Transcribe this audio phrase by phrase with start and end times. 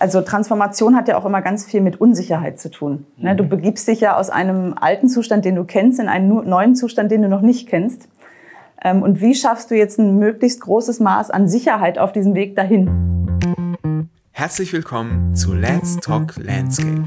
[0.00, 3.06] Also Transformation hat ja auch immer ganz viel mit Unsicherheit zu tun.
[3.16, 3.34] Ne?
[3.34, 3.48] Du mhm.
[3.48, 7.22] begibst dich ja aus einem alten Zustand, den du kennst, in einen neuen Zustand, den
[7.22, 8.08] du noch nicht kennst.
[8.80, 12.54] Ähm, und wie schaffst du jetzt ein möglichst großes Maß an Sicherheit auf diesem Weg
[12.54, 12.88] dahin?
[14.30, 17.02] Herzlich willkommen zu Let's Talk Landscape,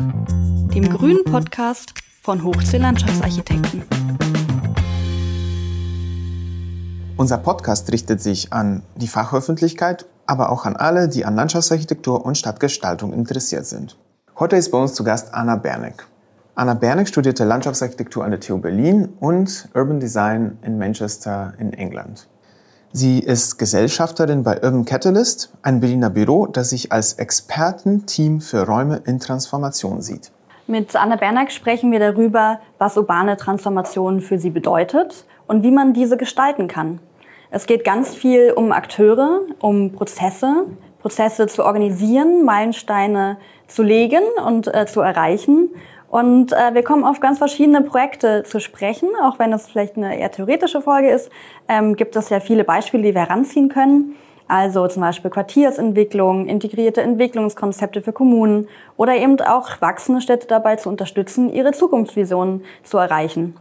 [0.75, 3.83] dem grünen Podcast von Hochsee Landschaftsarchitekten.
[7.15, 12.37] Unser Podcast richtet sich an die Fachöffentlichkeit aber auch an alle, die an Landschaftsarchitektur und
[12.37, 13.97] Stadtgestaltung interessiert sind.
[14.39, 16.07] Heute ist bei uns zu Gast Anna Berneck.
[16.55, 22.29] Anna Berneck studierte Landschaftsarchitektur an der TU Berlin und Urban Design in Manchester in England.
[22.93, 29.01] Sie ist Gesellschafterin bei Urban Catalyst, ein Berliner Büro, das sich als Expertenteam für Räume
[29.05, 30.31] in Transformation sieht.
[30.65, 35.93] Mit Anna Berneck sprechen wir darüber, was urbane Transformation für sie bedeutet und wie man
[35.93, 37.01] diese gestalten kann.
[37.53, 40.67] Es geht ganz viel um Akteure, um Prozesse,
[41.01, 43.37] Prozesse zu organisieren, Meilensteine
[43.67, 45.69] zu legen und äh, zu erreichen.
[46.09, 50.17] Und äh, wir kommen auf ganz verschiedene Projekte zu sprechen, auch wenn es vielleicht eine
[50.17, 51.29] eher theoretische Folge ist,
[51.67, 54.15] ähm, gibt es ja viele Beispiele, die wir heranziehen können.
[54.47, 60.87] Also zum Beispiel Quartiersentwicklung, integrierte Entwicklungskonzepte für Kommunen oder eben auch wachsende Städte dabei zu
[60.87, 63.55] unterstützen, ihre Zukunftsvisionen zu erreichen.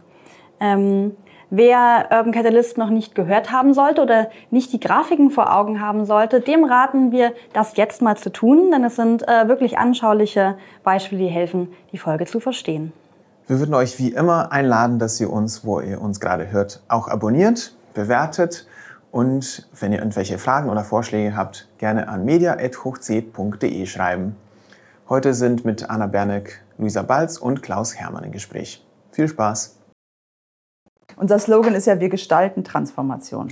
[0.61, 1.15] Ähm,
[1.53, 6.05] Wer Urban Catalyst noch nicht gehört haben sollte oder nicht die Grafiken vor Augen haben
[6.05, 10.55] sollte, dem raten wir, das jetzt mal zu tun, denn es sind äh, wirklich anschauliche
[10.85, 12.93] Beispiele, die helfen, die Folge zu verstehen.
[13.47, 17.09] Wir würden euch wie immer einladen, dass ihr uns, wo ihr uns gerade hört, auch
[17.09, 18.65] abonniert, bewertet
[19.11, 24.37] und wenn ihr irgendwelche Fragen oder Vorschläge habt, gerne an media.hochc.de schreiben.
[25.09, 28.85] Heute sind mit Anna Berneck, Luisa Balz und Klaus Hermann im Gespräch.
[29.11, 29.80] Viel Spaß!
[31.21, 33.49] Unser Slogan ist ja, wir gestalten Transformation.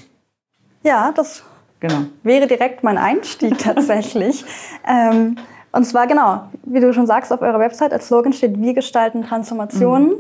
[0.82, 1.44] Ja, das
[1.80, 2.06] genau.
[2.24, 4.44] wäre direkt mein Einstieg tatsächlich.
[4.88, 5.38] ähm,
[5.72, 9.22] und zwar genau, wie du schon sagst, auf eurer Website als Slogan steht, wir gestalten
[9.22, 10.08] Transformation.
[10.08, 10.16] Mhm.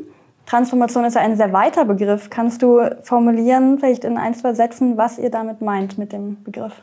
[0.45, 2.29] Transformation ist ja ein sehr weiter Begriff.
[2.29, 6.73] Kannst du formulieren, vielleicht in ein, zwei Sätzen, was ihr damit meint mit dem Begriff?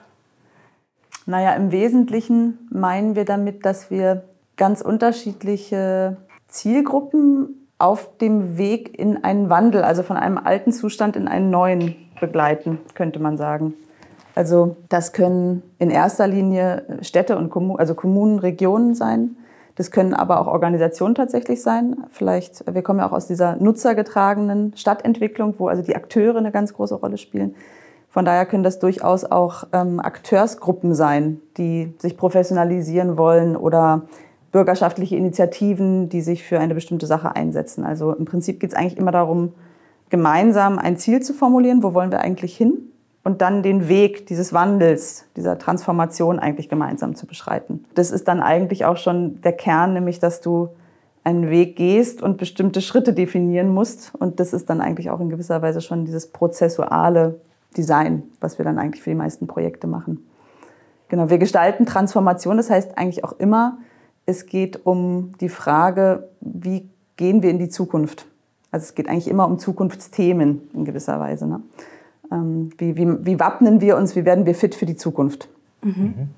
[1.26, 4.24] Naja, im Wesentlichen meinen wir damit, dass wir
[4.56, 6.16] ganz unterschiedliche
[6.48, 11.96] Zielgruppen auf dem Weg in einen Wandel, also von einem alten Zustand in einen neuen
[12.20, 13.74] begleiten, könnte man sagen.
[14.34, 19.36] Also das können in erster Linie Städte und Kommunen, also Kommunen, Regionen sein.
[19.76, 22.04] Das können aber auch Organisationen tatsächlich sein.
[22.10, 26.72] Vielleicht, wir kommen ja auch aus dieser nutzergetragenen Stadtentwicklung, wo also die Akteure eine ganz
[26.72, 27.54] große Rolle spielen.
[28.08, 34.02] Von daher können das durchaus auch ähm, Akteursgruppen sein, die sich professionalisieren wollen oder
[34.56, 37.84] bürgerschaftliche Initiativen, die sich für eine bestimmte Sache einsetzen.
[37.84, 39.52] Also im Prinzip geht es eigentlich immer darum,
[40.08, 42.78] gemeinsam ein Ziel zu formulieren, wo wollen wir eigentlich hin
[43.22, 47.84] und dann den Weg dieses Wandels, dieser Transformation eigentlich gemeinsam zu beschreiten.
[47.96, 50.70] Das ist dann eigentlich auch schon der Kern, nämlich dass du
[51.22, 54.14] einen Weg gehst und bestimmte Schritte definieren musst.
[54.14, 57.40] Und das ist dann eigentlich auch in gewisser Weise schon dieses prozessuale
[57.76, 60.26] Design, was wir dann eigentlich für die meisten Projekte machen.
[61.08, 63.76] Genau, wir gestalten Transformation, das heißt eigentlich auch immer,
[64.26, 68.26] es geht um die Frage, wie gehen wir in die Zukunft?
[68.72, 71.46] Also es geht eigentlich immer um Zukunftsthemen in gewisser Weise.
[71.46, 71.62] Ne?
[72.30, 75.48] Ähm, wie, wie, wie, wappnen wir uns, wie werden wir fit für die Zukunft?
[75.82, 76.28] Mhm.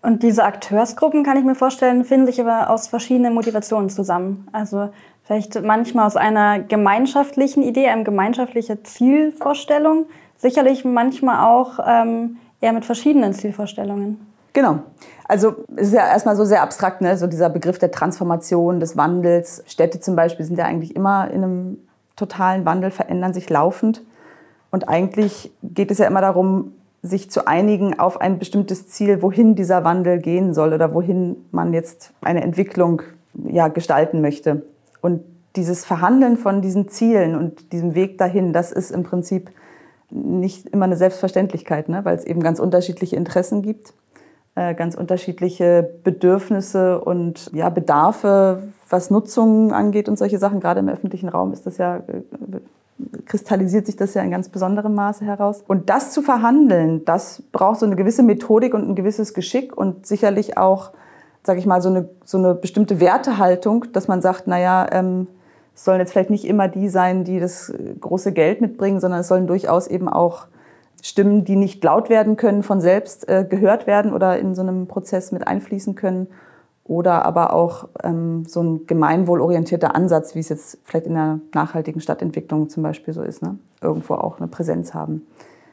[0.00, 4.46] Und diese Akteursgruppen, kann ich mir vorstellen, finden sich aber aus verschiedenen Motivationen zusammen.
[4.52, 4.90] Also
[5.24, 10.06] vielleicht manchmal aus einer gemeinschaftlichen Idee, einer gemeinschaftlichen Zielvorstellung,
[10.36, 14.27] sicherlich manchmal auch ähm, eher mit verschiedenen Zielvorstellungen.
[14.58, 14.80] Genau.
[15.28, 17.16] Also es ist ja erstmal so sehr abstrakt, ne?
[17.16, 19.62] so dieser Begriff der Transformation, des Wandels.
[19.68, 21.78] Städte zum Beispiel sind ja eigentlich immer in einem
[22.16, 24.02] totalen Wandel, verändern sich laufend.
[24.72, 29.54] Und eigentlich geht es ja immer darum, sich zu einigen auf ein bestimmtes Ziel, wohin
[29.54, 33.02] dieser Wandel gehen soll oder wohin man jetzt eine Entwicklung
[33.44, 34.62] ja, gestalten möchte.
[35.00, 35.22] Und
[35.54, 39.52] dieses Verhandeln von diesen Zielen und diesem Weg dahin, das ist im Prinzip
[40.10, 42.04] nicht immer eine Selbstverständlichkeit, ne?
[42.04, 43.92] weil es eben ganz unterschiedliche Interessen gibt.
[44.58, 50.58] Äh, ganz unterschiedliche Bedürfnisse und ja, Bedarfe, was Nutzung angeht und solche Sachen.
[50.58, 52.22] Gerade im öffentlichen Raum ist das ja, äh,
[53.26, 55.62] kristallisiert sich das ja in ganz besonderem Maße heraus.
[55.68, 60.08] Und das zu verhandeln, das braucht so eine gewisse Methodik und ein gewisses Geschick und
[60.08, 60.90] sicherlich auch,
[61.44, 65.28] sage ich mal, so eine, so eine bestimmte Wertehaltung, dass man sagt, naja, ähm,
[65.72, 69.28] es sollen jetzt vielleicht nicht immer die sein, die das große Geld mitbringen, sondern es
[69.28, 70.48] sollen durchaus eben auch
[71.02, 74.86] Stimmen, die nicht laut werden können, von selbst äh, gehört werden oder in so einem
[74.86, 76.28] Prozess mit einfließen können.
[76.84, 82.00] Oder aber auch ähm, so ein gemeinwohlorientierter Ansatz, wie es jetzt vielleicht in der nachhaltigen
[82.00, 83.58] Stadtentwicklung zum Beispiel so ist, ne?
[83.82, 85.26] irgendwo auch eine Präsenz haben.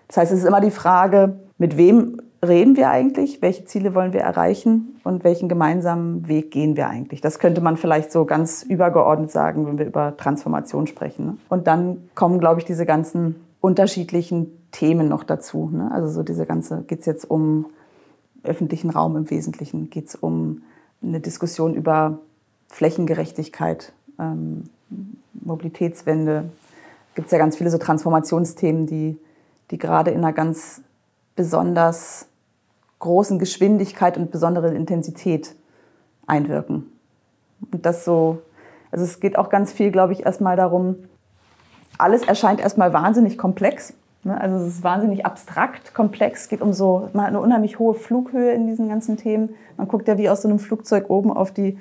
[0.09, 4.13] Das heißt, es ist immer die Frage, mit wem reden wir eigentlich, welche Ziele wollen
[4.13, 7.21] wir erreichen und welchen gemeinsamen Weg gehen wir eigentlich.
[7.21, 11.25] Das könnte man vielleicht so ganz übergeordnet sagen, wenn wir über Transformation sprechen.
[11.25, 11.37] Ne?
[11.49, 15.69] Und dann kommen, glaube ich, diese ganzen unterschiedlichen Themen noch dazu.
[15.71, 15.89] Ne?
[15.89, 17.67] Also so diese ganze, geht es jetzt um
[18.43, 20.63] öffentlichen Raum im Wesentlichen, geht es um
[21.01, 22.19] eine Diskussion über
[22.67, 24.69] Flächengerechtigkeit, ähm,
[25.33, 26.49] Mobilitätswende.
[27.15, 29.17] Gibt es ja ganz viele so Transformationsthemen, die,
[29.71, 30.81] die gerade in einer ganz
[31.37, 32.27] besonders
[32.99, 35.55] großen Geschwindigkeit und besonderen Intensität
[36.27, 36.91] einwirken.
[37.71, 38.41] Und das so,
[38.91, 40.97] also es geht auch ganz viel, glaube ich, erstmal darum,
[41.97, 43.93] alles erscheint erstmal wahnsinnig komplex.
[44.25, 44.39] Ne?
[44.39, 46.49] Also es ist wahnsinnig abstrakt, komplex.
[46.49, 49.55] Geht um so man hat eine unheimlich hohe Flughöhe in diesen ganzen Themen.
[49.77, 51.77] Man guckt ja wie aus so einem Flugzeug oben auf die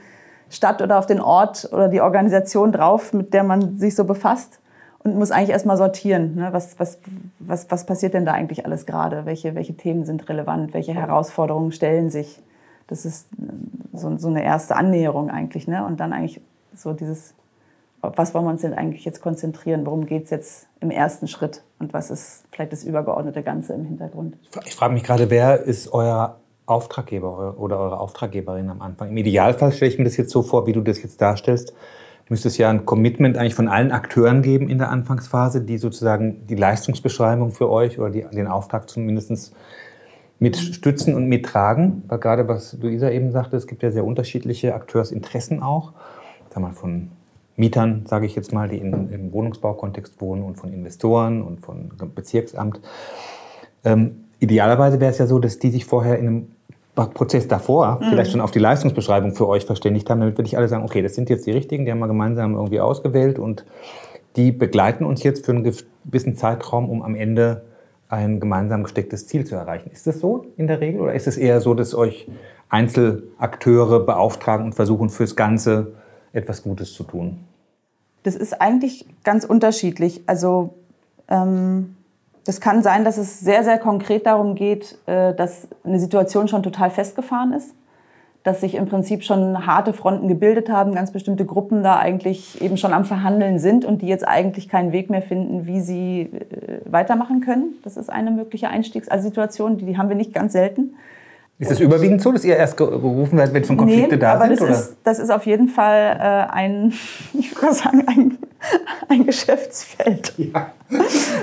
[0.50, 4.61] Stadt oder auf den Ort oder die Organisation drauf, mit der man sich so befasst
[5.02, 6.35] und muss eigentlich erstmal sortieren.
[6.37, 6.49] Ne?
[6.52, 6.99] Was, was,
[7.38, 9.26] was, was passiert denn da eigentlich alles gerade?
[9.26, 10.75] Welche, welche Themen sind relevant?
[10.75, 12.41] Welche Herausforderungen stellen sich?
[12.87, 15.67] Das ist äh, so, so eine erste Annäherung eigentlich.
[15.67, 15.85] Ne?
[15.85, 16.41] Und dann eigentlich
[16.75, 17.35] so dieses,
[18.14, 19.86] was wollen wir uns denn eigentlich jetzt konzentrieren?
[19.86, 21.62] Worum geht es jetzt im ersten Schritt?
[21.78, 24.36] Und was ist vielleicht das übergeordnete Ganze im Hintergrund?
[24.64, 29.10] Ich frage mich gerade, wer ist euer Auftraggeber oder eure Auftraggeberin am Anfang?
[29.10, 31.74] Im Idealfall stelle ich mir das jetzt so vor, wie du das jetzt darstellst
[32.28, 36.46] müsste es ja ein Commitment eigentlich von allen Akteuren geben in der Anfangsphase, die sozusagen
[36.46, 39.54] die Leistungsbeschreibung für euch oder die, den Auftrag zumindest
[40.38, 42.02] mitstützen und mittragen.
[42.08, 45.92] Weil gerade was Luisa eben sagte, es gibt ja sehr unterschiedliche Akteursinteressen auch.
[46.50, 47.10] Sag mal von
[47.56, 51.90] Mietern, sage ich jetzt mal, die in, im Wohnungsbaukontext wohnen und von Investoren und von
[52.14, 52.80] Bezirksamt.
[53.84, 56.46] Ähm, idealerweise wäre es ja so, dass die sich vorher in einem
[57.12, 58.10] Prozess davor mhm.
[58.10, 61.02] vielleicht schon auf die Leistungsbeschreibung für euch verständigt haben, damit würde ich alle sagen, okay,
[61.02, 63.64] das sind jetzt die richtigen, die haben wir gemeinsam irgendwie ausgewählt und
[64.36, 67.62] die begleiten uns jetzt für einen gewissen Zeitraum, um am Ende
[68.08, 69.90] ein gemeinsam gestecktes Ziel zu erreichen.
[69.92, 72.28] Ist das so in der Regel oder ist es eher so, dass euch
[72.68, 75.92] Einzelakteure beauftragen und versuchen fürs Ganze
[76.34, 77.38] etwas Gutes zu tun?
[78.22, 80.22] Das ist eigentlich ganz unterschiedlich.
[80.26, 80.75] Also
[81.28, 81.96] ähm
[82.44, 86.62] das kann sein, dass es sehr, sehr konkret darum geht, äh, dass eine Situation schon
[86.62, 87.75] total festgefahren ist,
[88.42, 92.76] dass sich im Prinzip schon harte Fronten gebildet haben, ganz bestimmte Gruppen da eigentlich eben
[92.76, 96.81] schon am Verhandeln sind und die jetzt eigentlich keinen Weg mehr finden, wie sie äh,
[96.84, 97.75] weitermachen können.
[97.82, 100.94] Das ist eine mögliche Einstiegssituation, die haben wir nicht ganz selten.
[101.58, 104.46] Ist es überwiegend so, dass ihr erst gerufen werdet, wenn schon Konflikte nee, da aber
[104.46, 104.60] sind?
[104.60, 104.72] Das, oder?
[104.72, 106.92] Ist, das ist auf jeden Fall äh, ein,
[107.38, 108.38] ich würde sagen, ein,
[109.08, 110.34] ein Geschäftsfeld.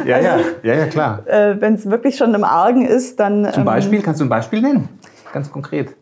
[0.05, 1.27] Ja, ja, also, ja, ja, ja, klar.
[1.27, 3.51] Äh, wenn es wirklich schon im Argen ist, dann.
[3.51, 4.87] Zum ähm, Beispiel, ähm, kannst du ein Beispiel nennen?
[5.33, 5.95] Ganz konkret.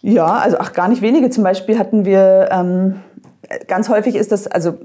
[0.00, 1.28] Ja, also ach, gar nicht wenige.
[1.28, 3.00] Zum Beispiel hatten wir, ähm,
[3.68, 4.78] ganz häufig ist das, also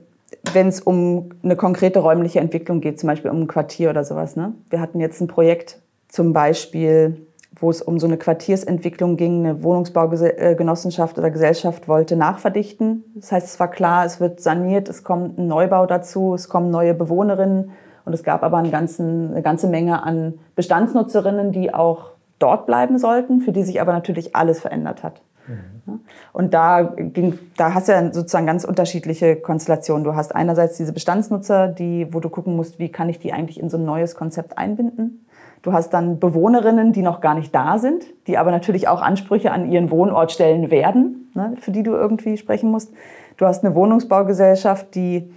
[0.54, 4.36] wenn es um eine konkrete räumliche Entwicklung geht, zum Beispiel um ein Quartier oder sowas.
[4.36, 4.54] Ne?
[4.70, 5.80] Wir hatten jetzt ein Projekt,
[6.10, 7.26] zum Beispiel
[7.60, 9.46] wo es um so eine Quartiersentwicklung ging.
[9.46, 13.04] Eine Wohnungsbaugenossenschaft oder Gesellschaft wollte nachverdichten.
[13.16, 16.72] Das heißt, es war klar, es wird saniert, es kommt ein Neubau dazu, es kommen
[16.72, 17.72] neue Bewohnerinnen.
[18.06, 22.98] Und es gab aber einen ganzen, eine ganze Menge an Bestandsnutzerinnen, die auch dort bleiben
[22.98, 25.22] sollten, für die sich aber natürlich alles verändert hat.
[25.48, 26.00] Mhm.
[26.34, 30.04] Und da, ging, da hast du ja sozusagen ganz unterschiedliche Konstellationen.
[30.04, 33.60] Du hast einerseits diese Bestandsnutzer, die, wo du gucken musst, wie kann ich die eigentlich
[33.60, 35.26] in so ein neues Konzept einbinden.
[35.62, 39.52] Du hast dann Bewohnerinnen, die noch gar nicht da sind, die aber natürlich auch Ansprüche
[39.52, 42.94] an ihren Wohnort stellen werden, ne, für die du irgendwie sprechen musst.
[43.38, 45.34] Du hast eine Wohnungsbaugesellschaft, die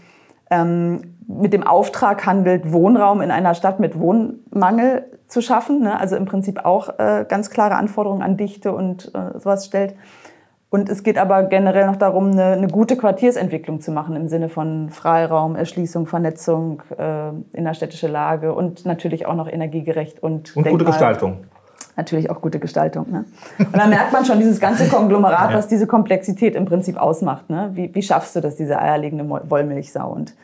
[0.50, 5.81] ähm, mit dem Auftrag handelt, Wohnraum in einer Stadt mit Wohnmangel zu schaffen.
[5.81, 5.99] Ne?
[5.99, 9.95] Also im Prinzip auch äh, ganz klare Anforderungen an Dichte und äh, sowas stellt.
[10.73, 14.49] Und es geht aber generell noch darum, eine, eine, gute Quartiersentwicklung zu machen im Sinne
[14.49, 20.87] von Freiraum, Erschließung, Vernetzung, äh, innerstädtische Lage und natürlich auch noch energiegerecht und, und gute
[20.87, 21.45] Gestaltung.
[21.95, 23.05] Natürlich auch gute Gestaltung.
[23.11, 23.26] Ne?
[23.59, 25.59] Und dann merkt man schon dieses ganze Konglomerat, ja.
[25.59, 27.50] was diese Komplexität im Prinzip ausmacht.
[27.50, 27.73] Ne?
[27.75, 30.11] Wie, wie schaffst du das, diese eierlegende Wollmilchsau?
[30.11, 30.35] Und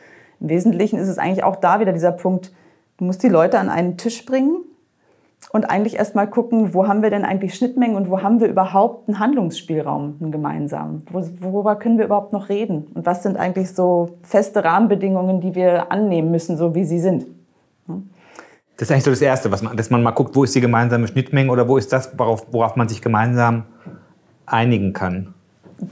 [0.41, 2.51] im Wesentlichen ist es eigentlich auch da wieder dieser Punkt,
[2.97, 4.57] du musst die Leute an einen Tisch bringen
[5.51, 9.07] und eigentlich erstmal gucken, wo haben wir denn eigentlich Schnittmengen und wo haben wir überhaupt
[9.07, 11.03] einen Handlungsspielraum, einen gemeinsamen?
[11.11, 12.87] worüber können wir überhaupt noch reden?
[12.93, 17.25] Und was sind eigentlich so feste Rahmenbedingungen, die wir annehmen müssen, so wie sie sind?
[18.77, 20.61] Das ist eigentlich so das Erste, was man, dass man mal guckt, wo ist die
[20.61, 23.63] gemeinsame Schnittmenge oder wo ist das, worauf, worauf man sich gemeinsam
[24.45, 25.33] einigen kann.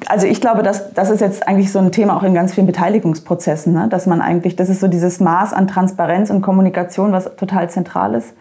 [0.08, 2.68] Also ich glaube, dass das ist jetzt eigentlich so ein Thema auch in ganz vielen
[2.68, 3.88] Beteiligungsprozessen, ne?
[3.90, 8.14] dass man eigentlich, das ist so dieses Maß an Transparenz und Kommunikation, was total zentral
[8.14, 8.36] ist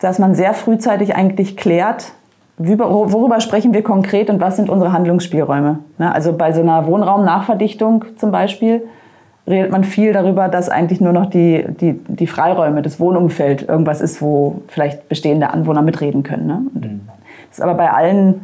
[0.00, 2.12] dass man sehr frühzeitig eigentlich klärt,
[2.58, 5.78] worüber sprechen wir konkret und was sind unsere Handlungsspielräume.
[5.98, 8.82] Ne, also bei so einer Wohnraumnachverdichtung zum Beispiel
[9.46, 14.00] redet man viel darüber, dass eigentlich nur noch die, die, die Freiräume, das Wohnumfeld irgendwas
[14.00, 16.46] ist, wo vielleicht bestehende Anwohner mitreden können.
[16.46, 16.62] Ne?
[16.74, 17.00] Mhm.
[17.48, 18.42] Das ist aber bei allen,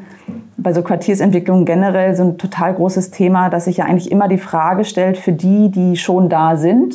[0.56, 4.38] bei so Quartiersentwicklungen generell so ein total großes Thema, dass sich ja eigentlich immer die
[4.38, 6.94] Frage stellt für die, die schon da sind,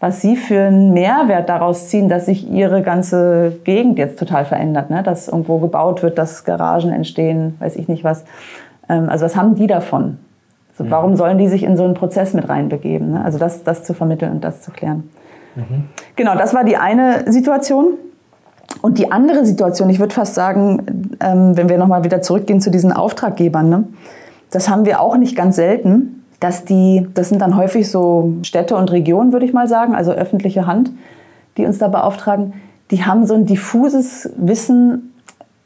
[0.00, 4.88] was sie für einen Mehrwert daraus ziehen, dass sich ihre ganze Gegend jetzt total verändert,
[4.88, 5.02] ne?
[5.02, 8.24] dass irgendwo gebaut wird, dass Garagen entstehen, weiß ich nicht was.
[8.88, 10.18] Ähm, also was haben die davon?
[10.76, 10.90] So, mhm.
[10.90, 13.12] Warum sollen die sich in so einen Prozess mit reinbegeben?
[13.12, 13.24] Ne?
[13.24, 15.10] Also das, das zu vermitteln und das zu klären.
[15.54, 15.84] Mhm.
[16.16, 17.98] Genau, das war die eine Situation.
[18.80, 22.70] Und die andere Situation, ich würde fast sagen, ähm, wenn wir nochmal wieder zurückgehen zu
[22.70, 23.84] diesen Auftraggebern, ne?
[24.50, 28.76] das haben wir auch nicht ganz selten, dass die, das sind dann häufig so Städte
[28.76, 30.90] und Regionen, würde ich mal sagen, also öffentliche Hand,
[31.56, 32.54] die uns da beauftragen,
[32.90, 35.14] die haben so ein diffuses Wissen,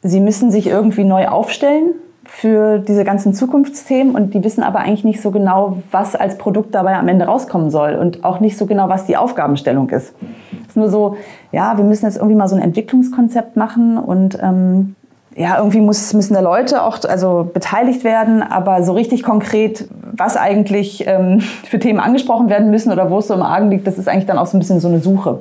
[0.02, 1.93] sie müssen sich irgendwie neu aufstellen
[2.25, 6.75] für diese ganzen Zukunftsthemen und die wissen aber eigentlich nicht so genau, was als Produkt
[6.75, 10.14] dabei am Ende rauskommen soll und auch nicht so genau, was die Aufgabenstellung ist.
[10.62, 11.16] Es ist nur so,
[11.52, 14.97] ja, wir müssen jetzt irgendwie mal so ein Entwicklungskonzept machen und ähm,
[15.37, 20.37] ja, irgendwie muss, müssen da Leute auch also beteiligt werden, aber so richtig konkret, was
[20.37, 23.99] eigentlich ähm, für Themen angesprochen werden müssen oder wo es so im Argen liegt, das
[23.99, 25.40] ist eigentlich dann auch so ein bisschen so eine Suche.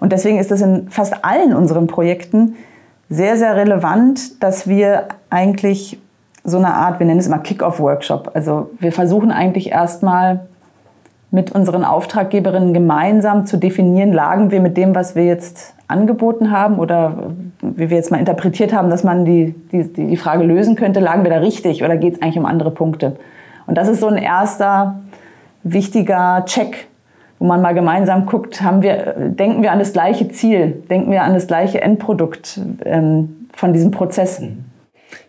[0.00, 2.56] Und deswegen ist das in fast allen unseren Projekten
[3.08, 5.98] sehr, sehr relevant, dass wir eigentlich
[6.44, 8.32] so eine Art, wir nennen es immer Kick-Off-Workshop.
[8.34, 10.40] Also wir versuchen eigentlich erstmal
[11.30, 16.78] mit unseren Auftraggeberinnen gemeinsam zu definieren, lagen wir mit dem, was wir jetzt angeboten haben
[16.78, 17.30] oder
[17.60, 21.22] wie wir jetzt mal interpretiert haben, dass man die, die, die Frage lösen könnte, lagen
[21.22, 23.16] wir da richtig oder geht es eigentlich um andere Punkte?
[23.66, 25.00] Und das ist so ein erster
[25.62, 26.88] wichtiger Check,
[27.38, 31.22] wo man mal gemeinsam guckt, haben wir, denken wir an das gleiche Ziel, denken wir
[31.22, 34.40] an das gleiche Endprodukt ähm, von diesem Prozess.
[34.40, 34.64] Mhm.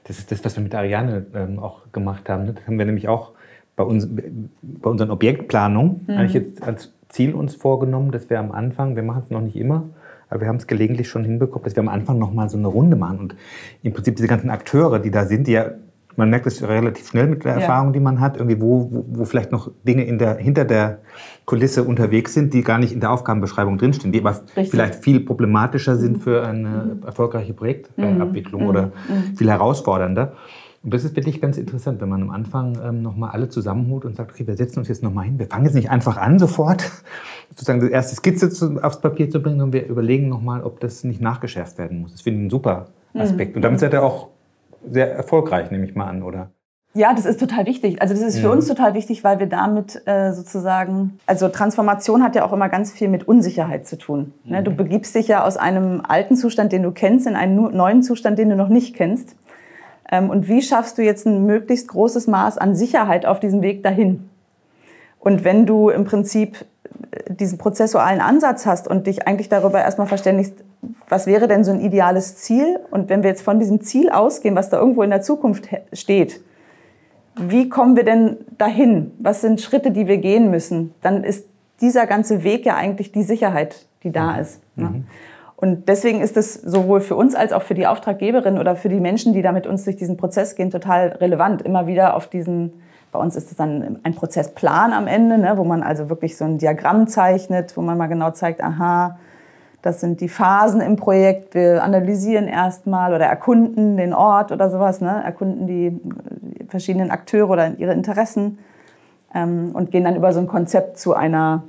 [0.05, 2.45] Das ist das, was wir mit Ariane ähm, auch gemacht haben.
[2.45, 2.53] Ne?
[2.53, 3.31] Das haben wir nämlich auch
[3.75, 4.07] bei, uns,
[4.61, 6.17] bei unseren Objektplanungen mhm.
[6.17, 9.55] eigentlich jetzt als Ziel uns vorgenommen, dass wir am Anfang, wir machen es noch nicht
[9.55, 9.83] immer,
[10.29, 12.67] aber wir haben es gelegentlich schon hinbekommen, dass wir am Anfang noch mal so eine
[12.67, 13.35] Runde machen und
[13.83, 15.71] im Prinzip diese ganzen Akteure, die da sind, die ja
[16.15, 17.93] man merkt es relativ schnell mit der Erfahrung, ja.
[17.93, 20.99] die man hat, irgendwie wo, wo, wo, vielleicht noch Dinge in der, hinter der
[21.45, 24.69] Kulisse unterwegs sind, die gar nicht in der Aufgabenbeschreibung drinstehen, die aber Richtig.
[24.69, 27.03] vielleicht viel problematischer sind für eine mhm.
[27.05, 28.67] erfolgreiche Projektabwicklung mhm.
[28.67, 29.37] oder mhm.
[29.37, 30.33] viel herausfordernder.
[30.83, 34.17] Und das ist wirklich ganz interessant, wenn man am Anfang ähm, nochmal alle zusammenholt und
[34.17, 35.39] sagt, okay, wir setzen uns jetzt nochmal hin.
[35.39, 36.91] Wir fangen jetzt nicht einfach an, sofort
[37.49, 41.05] sozusagen die erste Skizze zu, aufs Papier zu bringen, sondern wir überlegen nochmal, ob das
[41.05, 42.11] nicht nachgeschärft werden muss.
[42.11, 43.51] Das finde ich ein super Aspekt.
[43.51, 43.55] Mhm.
[43.57, 44.29] Und damit seid ihr auch
[44.89, 46.51] sehr erfolgreich, nehme ich mal an, oder?
[46.95, 48.01] Ja, das ist total wichtig.
[48.03, 48.51] Also das ist für ja.
[48.51, 52.91] uns total wichtig, weil wir damit äh, sozusagen, also Transformation hat ja auch immer ganz
[52.91, 54.31] viel mit Unsicherheit zu tun.
[54.43, 54.61] Ne?
[54.61, 54.77] Du mhm.
[54.77, 58.49] begibst dich ja aus einem alten Zustand, den du kennst, in einen neuen Zustand, den
[58.49, 59.35] du noch nicht kennst.
[60.11, 63.81] Ähm, und wie schaffst du jetzt ein möglichst großes Maß an Sicherheit auf diesem Weg
[63.81, 64.29] dahin?
[65.19, 66.63] Und wenn du im Prinzip
[67.09, 70.63] äh, diesen prozessualen Ansatz hast und dich eigentlich darüber erstmal verständigst,
[71.13, 72.79] was wäre denn so ein ideales Ziel?
[72.89, 76.41] Und wenn wir jetzt von diesem Ziel ausgehen, was da irgendwo in der Zukunft steht,
[77.35, 79.11] wie kommen wir denn dahin?
[79.19, 80.95] Was sind Schritte, die wir gehen müssen?
[81.01, 81.47] Dann ist
[81.81, 84.39] dieser ganze Weg ja eigentlich die Sicherheit, die da mhm.
[84.39, 84.61] ist.
[84.75, 84.85] Ne?
[84.85, 85.07] Mhm.
[85.55, 88.99] Und deswegen ist es sowohl für uns als auch für die Auftraggeberin oder für die
[88.99, 92.73] Menschen, die da mit uns durch diesen Prozess gehen, total relevant, immer wieder auf diesen
[93.11, 96.45] bei uns ist es dann ein Prozessplan am Ende, ne, wo man also wirklich so
[96.45, 99.19] ein Diagramm zeichnet, wo man mal genau zeigt, aha,
[99.83, 101.53] das sind die Phasen im Projekt.
[101.55, 105.21] Wir analysieren erstmal oder erkunden den Ort oder sowas, ne?
[105.23, 105.99] erkunden die
[106.69, 108.59] verschiedenen Akteure oder ihre Interessen
[109.35, 111.63] ähm, und gehen dann über so ein Konzept zu einer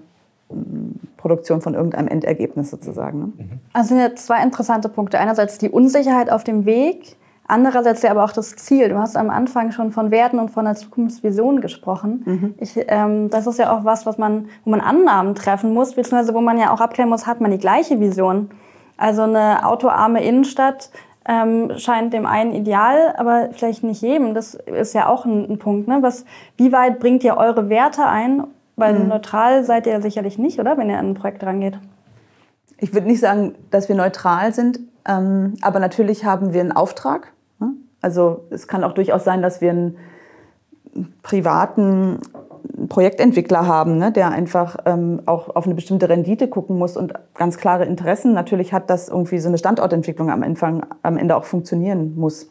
[0.49, 3.19] ähm, Produktion von irgendeinem Endergebnis sozusagen.
[3.19, 3.25] Ne?
[3.37, 3.51] Mhm.
[3.73, 5.19] Also sind ja zwei interessante Punkte.
[5.19, 7.17] Einerseits die Unsicherheit auf dem Weg,
[7.47, 8.89] Andererseits ja aber auch das Ziel.
[8.89, 12.23] Du hast am Anfang schon von Werten und von der Zukunftsvision gesprochen.
[12.25, 12.55] Mhm.
[12.59, 16.35] Ich, ähm, das ist ja auch was, was man, wo man Annahmen treffen muss, beziehungsweise
[16.35, 18.51] wo man ja auch abklären muss, hat man die gleiche Vision.
[18.97, 20.91] Also eine autoarme Innenstadt
[21.27, 24.35] ähm, scheint dem einen ideal, aber vielleicht nicht jedem.
[24.35, 25.87] Das ist ja auch ein, ein Punkt.
[25.87, 25.99] Ne?
[26.01, 26.25] Was,
[26.57, 28.45] wie weit bringt ihr eure Werte ein?
[28.77, 29.09] Weil mhm.
[29.09, 31.79] neutral seid ihr sicherlich nicht, oder, wenn ihr an ein Projekt rangeht?
[32.79, 37.34] Ich würde nicht sagen, dass wir neutral sind, ähm, aber natürlich haben wir einen Auftrag
[38.05, 39.97] also es kann auch durchaus sein, dass wir einen
[41.23, 42.19] privaten
[42.89, 47.57] Projektentwickler haben, ne, der einfach ähm, auch auf eine bestimmte Rendite gucken muss und ganz
[47.57, 52.15] klare Interessen natürlich hat, dass irgendwie so eine Standortentwicklung am, Anfang, am Ende auch funktionieren
[52.15, 52.51] muss.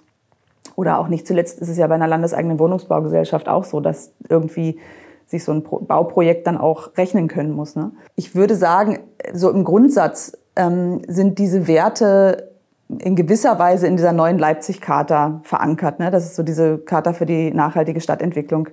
[0.75, 4.79] Oder auch nicht zuletzt ist es ja bei einer landeseigenen Wohnungsbaugesellschaft auch so, dass irgendwie
[5.27, 7.75] sich so ein Bauprojekt dann auch rechnen können muss.
[7.75, 7.91] Ne?
[8.15, 8.99] Ich würde sagen,
[9.33, 12.52] so im Grundsatz ähm, sind diese Werte
[12.89, 15.99] in gewisser Weise in dieser neuen Leipzig-Charta verankert.
[15.99, 16.11] Ne?
[16.11, 18.69] Das ist so diese Charta für die nachhaltige Stadtentwicklung,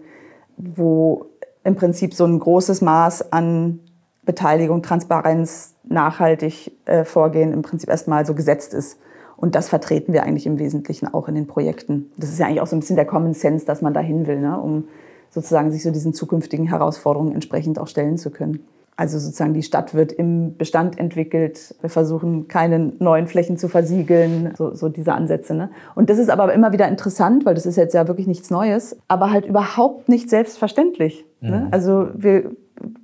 [0.57, 1.27] wo
[1.65, 3.81] im Prinzip so ein großes Maß an
[4.23, 8.99] Beteiligung, Transparenz, nachhaltig äh, vorgehen im Prinzip erstmal so gesetzt ist.
[9.37, 12.13] Und das vertreten wir eigentlich im Wesentlichen auch in den Projekten.
[12.19, 14.41] Das ist ja eigentlich auch so ein bisschen der Common Sense, dass man dahin will,
[14.41, 14.61] ne?
[14.61, 14.85] um
[15.31, 18.67] sozusagen sich so diesen zukünftigen Herausforderungen entsprechend auch stellen zu können.
[19.01, 21.75] Also sozusagen die Stadt wird im Bestand entwickelt.
[21.81, 25.55] Wir versuchen keine neuen Flächen zu versiegeln, so, so diese Ansätze.
[25.55, 25.71] Ne?
[25.95, 28.99] Und das ist aber immer wieder interessant, weil das ist jetzt ja wirklich nichts Neues,
[29.09, 31.25] aber halt überhaupt nicht selbstverständlich.
[31.41, 31.49] Ne?
[31.51, 31.57] Mhm.
[31.57, 31.69] Ne?
[31.71, 32.51] Also wir,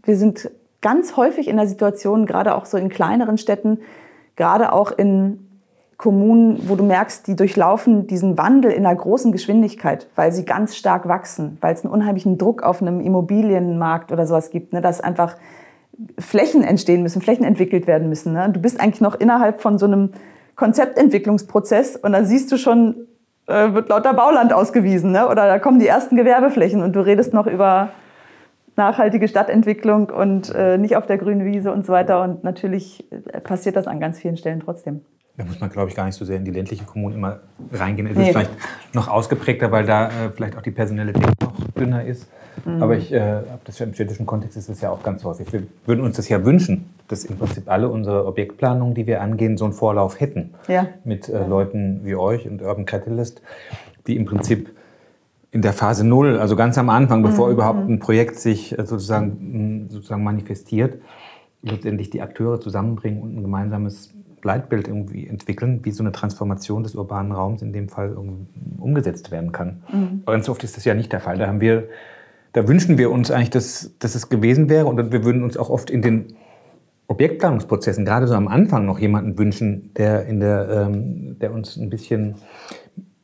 [0.02, 0.50] wir sind
[0.82, 3.78] ganz häufig in der Situation, gerade auch so in kleineren Städten,
[4.36, 5.46] gerade auch in
[5.96, 10.76] Kommunen, wo du merkst, die durchlaufen diesen Wandel in einer großen Geschwindigkeit, weil sie ganz
[10.76, 15.00] stark wachsen, weil es einen unheimlichen Druck auf einem Immobilienmarkt oder sowas gibt, ne, dass
[15.00, 15.36] einfach
[16.18, 18.32] Flächen entstehen müssen, Flächen entwickelt werden müssen.
[18.32, 18.50] Ne?
[18.52, 20.10] Du bist eigentlich noch innerhalb von so einem
[20.54, 23.06] Konzeptentwicklungsprozess und da siehst du schon,
[23.46, 25.28] äh, wird lauter Bauland ausgewiesen ne?
[25.28, 27.90] oder da kommen die ersten Gewerbeflächen und du redest noch über
[28.76, 32.22] nachhaltige Stadtentwicklung und äh, nicht auf der grünen Wiese und so weiter.
[32.22, 35.00] Und natürlich äh, passiert das an ganz vielen Stellen trotzdem.
[35.36, 37.40] Da muss man, glaube ich, gar nicht so sehr in die ländliche Kommune immer
[37.72, 38.06] reingehen.
[38.06, 38.24] Es nee.
[38.24, 38.50] ist vielleicht
[38.94, 42.28] noch ausgeprägter, weil da äh, vielleicht auch die personelle Dinge noch dünner ist.
[42.66, 42.82] Mhm.
[42.82, 45.52] Aber ich, äh, das im städtischen Kontext ist es ja auch ganz häufig.
[45.52, 49.56] Wir würden uns das ja wünschen, dass im Prinzip alle unsere Objektplanungen, die wir angehen,
[49.56, 50.54] so einen Vorlauf hätten.
[50.68, 50.88] Ja.
[51.04, 53.40] Mit äh, Leuten wie euch und Urban Catalyst,
[54.06, 54.70] die im Prinzip
[55.52, 57.54] in der Phase Null, also ganz am Anfang, bevor mhm.
[57.54, 61.00] überhaupt ein Projekt sich äh, sozusagen, sozusagen manifestiert,
[61.62, 66.94] letztendlich die Akteure zusammenbringen und ein gemeinsames Leitbild irgendwie entwickeln, wie so eine Transformation des
[66.94, 68.16] urbanen Raums in dem Fall
[68.78, 69.82] umgesetzt werden kann.
[69.92, 70.22] Mhm.
[70.24, 71.36] Aber ganz oft ist das ja nicht der Fall.
[71.38, 71.88] Da haben wir,
[72.56, 75.68] da wünschen wir uns eigentlich, dass, dass es gewesen wäre und wir würden uns auch
[75.68, 76.36] oft in den
[77.06, 81.90] Objektplanungsprozessen, gerade so am Anfang noch jemanden wünschen, der, in der, ähm, der uns ein
[81.90, 82.36] bisschen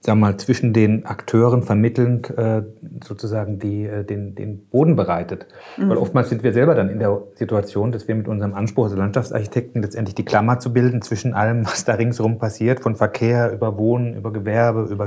[0.05, 2.63] wir mal, zwischen den Akteuren vermittelnd äh,
[3.03, 5.47] sozusagen die, äh, den, den Boden bereitet.
[5.79, 5.89] Mhm.
[5.89, 8.97] Weil oftmals sind wir selber dann in der Situation, dass wir mit unserem Anspruch als
[8.97, 13.79] Landschaftsarchitekten letztendlich die Klammer zu bilden zwischen allem, was da ringsherum passiert, von Verkehr über
[13.79, 15.07] Wohnen, über Gewerbe, über,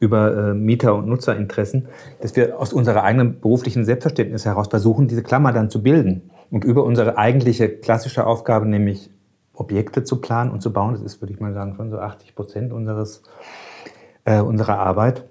[0.00, 1.86] über äh, Mieter- und Nutzerinteressen,
[2.20, 6.30] dass wir aus unserer eigenen beruflichen Selbstverständnis heraus versuchen, diese Klammer dann zu bilden.
[6.50, 9.10] Und über unsere eigentliche klassische Aufgabe, nämlich
[9.52, 12.34] Objekte zu planen und zu bauen, das ist, würde ich mal sagen, schon so 80
[12.34, 13.22] Prozent unseres
[14.24, 15.24] äh, unserer Arbeit,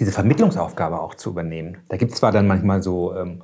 [0.00, 1.76] diese Vermittlungsaufgabe auch zu übernehmen.
[1.88, 3.42] Da gibt es zwar dann manchmal so ähm,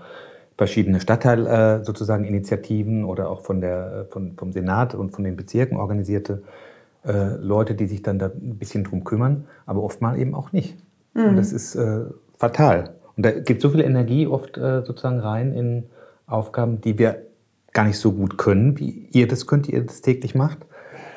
[0.57, 5.25] verschiedene Stadtteil äh, sozusagen Initiativen oder auch von der, äh, von, vom Senat und von
[5.25, 6.68] den Bezirken organisierte äh,
[7.13, 10.77] Leute, die sich dann da ein bisschen drum kümmern, aber oftmal eben auch nicht.
[11.15, 11.31] Mhm.
[11.31, 12.05] Und das ist äh,
[12.37, 12.95] fatal.
[13.17, 15.85] Und da geht so viel Energie oft äh, sozusagen rein in
[16.27, 17.23] Aufgaben, die wir
[17.73, 20.59] gar nicht so gut können, wie ihr das könnt, ihr das täglich macht.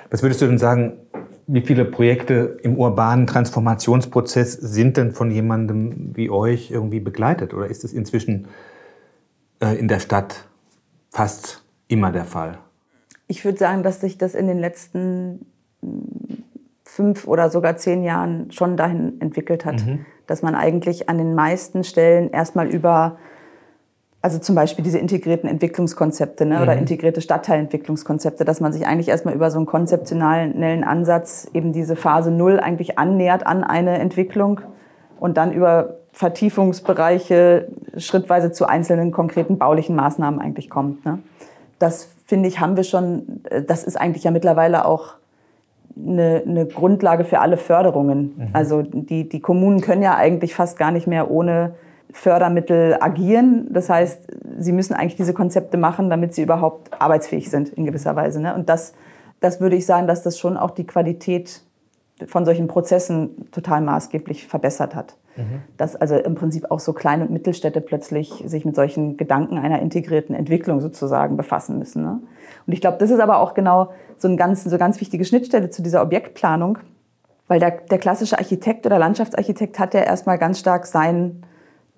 [0.09, 0.97] Was würdest du denn sagen,
[1.47, 7.53] wie viele Projekte im urbanen Transformationsprozess sind denn von jemandem wie euch irgendwie begleitet?
[7.53, 8.47] Oder ist es inzwischen
[9.61, 10.47] äh, in der Stadt
[11.09, 12.57] fast immer der Fall?
[13.27, 15.45] Ich würde sagen, dass sich das in den letzten
[16.83, 20.05] fünf oder sogar zehn Jahren schon dahin entwickelt hat, mhm.
[20.27, 23.17] dass man eigentlich an den meisten Stellen erstmal über
[24.23, 26.61] also zum Beispiel diese integrierten Entwicklungskonzepte ne, mhm.
[26.61, 31.95] oder integrierte Stadtteilentwicklungskonzepte, dass man sich eigentlich erstmal über so einen konzeptionellen Ansatz eben diese
[31.95, 34.61] Phase Null eigentlich annähert an eine Entwicklung
[35.19, 41.03] und dann über Vertiefungsbereiche schrittweise zu einzelnen konkreten baulichen Maßnahmen eigentlich kommt.
[41.05, 41.19] Ne.
[41.79, 45.15] Das finde ich, haben wir schon, das ist eigentlich ja mittlerweile auch
[45.97, 48.35] eine, eine Grundlage für alle Förderungen.
[48.37, 48.49] Mhm.
[48.53, 51.75] Also die, die Kommunen können ja eigentlich fast gar nicht mehr ohne
[52.11, 53.67] Fördermittel agieren.
[53.71, 54.27] Das heißt,
[54.59, 58.41] sie müssen eigentlich diese Konzepte machen, damit sie überhaupt arbeitsfähig sind in gewisser Weise.
[58.41, 58.53] Ne?
[58.53, 58.93] Und das,
[59.39, 61.61] das würde ich sagen, dass das schon auch die Qualität
[62.27, 65.15] von solchen Prozessen total maßgeblich verbessert hat.
[65.37, 65.61] Mhm.
[65.77, 69.79] Dass also im Prinzip auch so Klein- und Mittelstädte plötzlich sich mit solchen Gedanken einer
[69.79, 72.03] integrierten Entwicklung sozusagen befassen müssen.
[72.03, 72.19] Ne?
[72.65, 75.69] Und ich glaube, das ist aber auch genau so eine ganz, so ganz wichtige Schnittstelle
[75.69, 76.77] zu dieser Objektplanung,
[77.47, 81.43] weil der, der klassische Architekt oder Landschaftsarchitekt hat ja erstmal ganz stark sein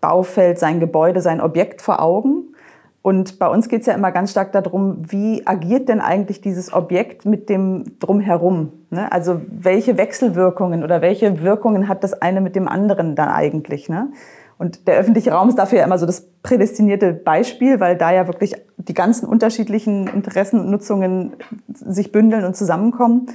[0.01, 2.53] Baufeld, sein Gebäude, sein Objekt vor Augen.
[3.01, 6.73] Und bei uns geht es ja immer ganz stark darum, wie agiert denn eigentlich dieses
[6.73, 8.71] Objekt mit dem drumherum?
[8.89, 9.11] Ne?
[9.11, 13.89] Also welche Wechselwirkungen oder welche Wirkungen hat das eine mit dem anderen dann eigentlich?
[13.89, 14.07] Ne?
[14.57, 18.27] Und der öffentliche Raum ist dafür ja immer so das prädestinierte Beispiel, weil da ja
[18.27, 21.33] wirklich die ganzen unterschiedlichen Interessen und Nutzungen
[21.73, 23.27] sich bündeln und zusammenkommen.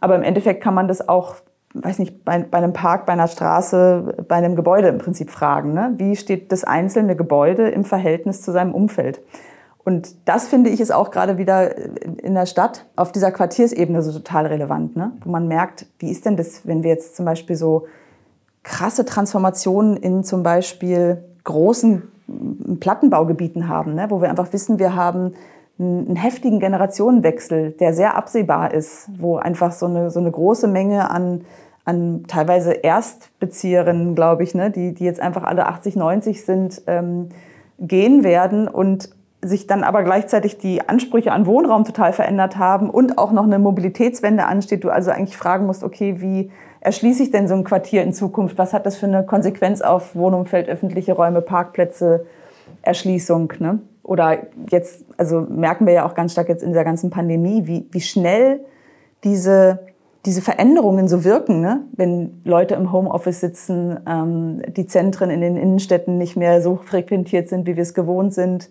[0.00, 1.36] Aber im Endeffekt kann man das auch
[1.74, 5.72] weiß nicht, bei, bei, einem Park, bei einer Straße, bei einem Gebäude im Prinzip fragen.
[5.72, 5.94] Ne?
[5.96, 9.20] Wie steht das einzelne Gebäude im Verhältnis zu seinem Umfeld?
[9.84, 14.12] Und das finde ich ist auch gerade wieder in der Stadt auf dieser Quartiersebene so
[14.12, 15.12] total relevant, ne?
[15.24, 17.86] wo man merkt, wie ist denn das, wenn wir jetzt zum Beispiel so
[18.62, 22.02] krasse Transformationen in zum Beispiel großen
[22.80, 24.06] Plattenbaugebieten haben, ne?
[24.08, 25.34] wo wir einfach wissen, wir haben
[25.78, 31.10] einen heftigen Generationenwechsel, der sehr absehbar ist, wo einfach so eine, so eine große Menge
[31.10, 31.44] an,
[31.84, 37.30] an teilweise Erstbezieherinnen, glaube ich, ne, die, die jetzt einfach alle 80, 90 sind, ähm,
[37.78, 39.10] gehen werden und
[39.44, 43.58] sich dann aber gleichzeitig die Ansprüche an Wohnraum total verändert haben und auch noch eine
[43.58, 46.50] Mobilitätswende ansteht, du also eigentlich fragen musst, okay, wie
[46.80, 48.56] erschließe ich denn so ein Quartier in Zukunft?
[48.56, 52.24] Was hat das für eine Konsequenz auf Wohnumfeld, öffentliche Räume, Parkplätze,
[52.82, 53.52] Erschließung?
[53.58, 53.80] Ne?
[54.04, 54.38] Oder
[54.70, 58.00] jetzt, also merken wir ja auch ganz stark jetzt in dieser ganzen Pandemie, wie, wie
[58.00, 58.60] schnell
[59.24, 59.80] diese,
[60.24, 61.80] diese Veränderungen so wirken, ne?
[61.92, 67.48] wenn Leute im Homeoffice sitzen, ähm, die Zentren in den Innenstädten nicht mehr so frequentiert
[67.48, 68.68] sind, wie wir es gewohnt sind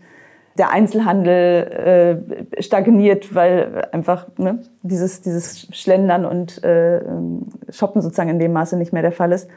[0.58, 2.26] der Einzelhandel
[2.58, 7.02] äh, stagniert, weil einfach ne, dieses, dieses Schlendern und äh,
[7.70, 9.48] Shoppen sozusagen in dem Maße nicht mehr der Fall ist,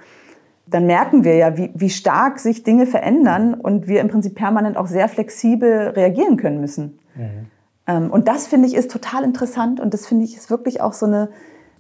[0.67, 4.77] dann merken wir ja, wie, wie stark sich Dinge verändern und wir im Prinzip permanent
[4.77, 6.99] auch sehr flexibel reagieren können müssen.
[7.15, 7.47] Mhm.
[7.87, 10.93] Ähm, und das finde ich ist total interessant und das finde ich ist wirklich auch
[10.93, 11.29] so eine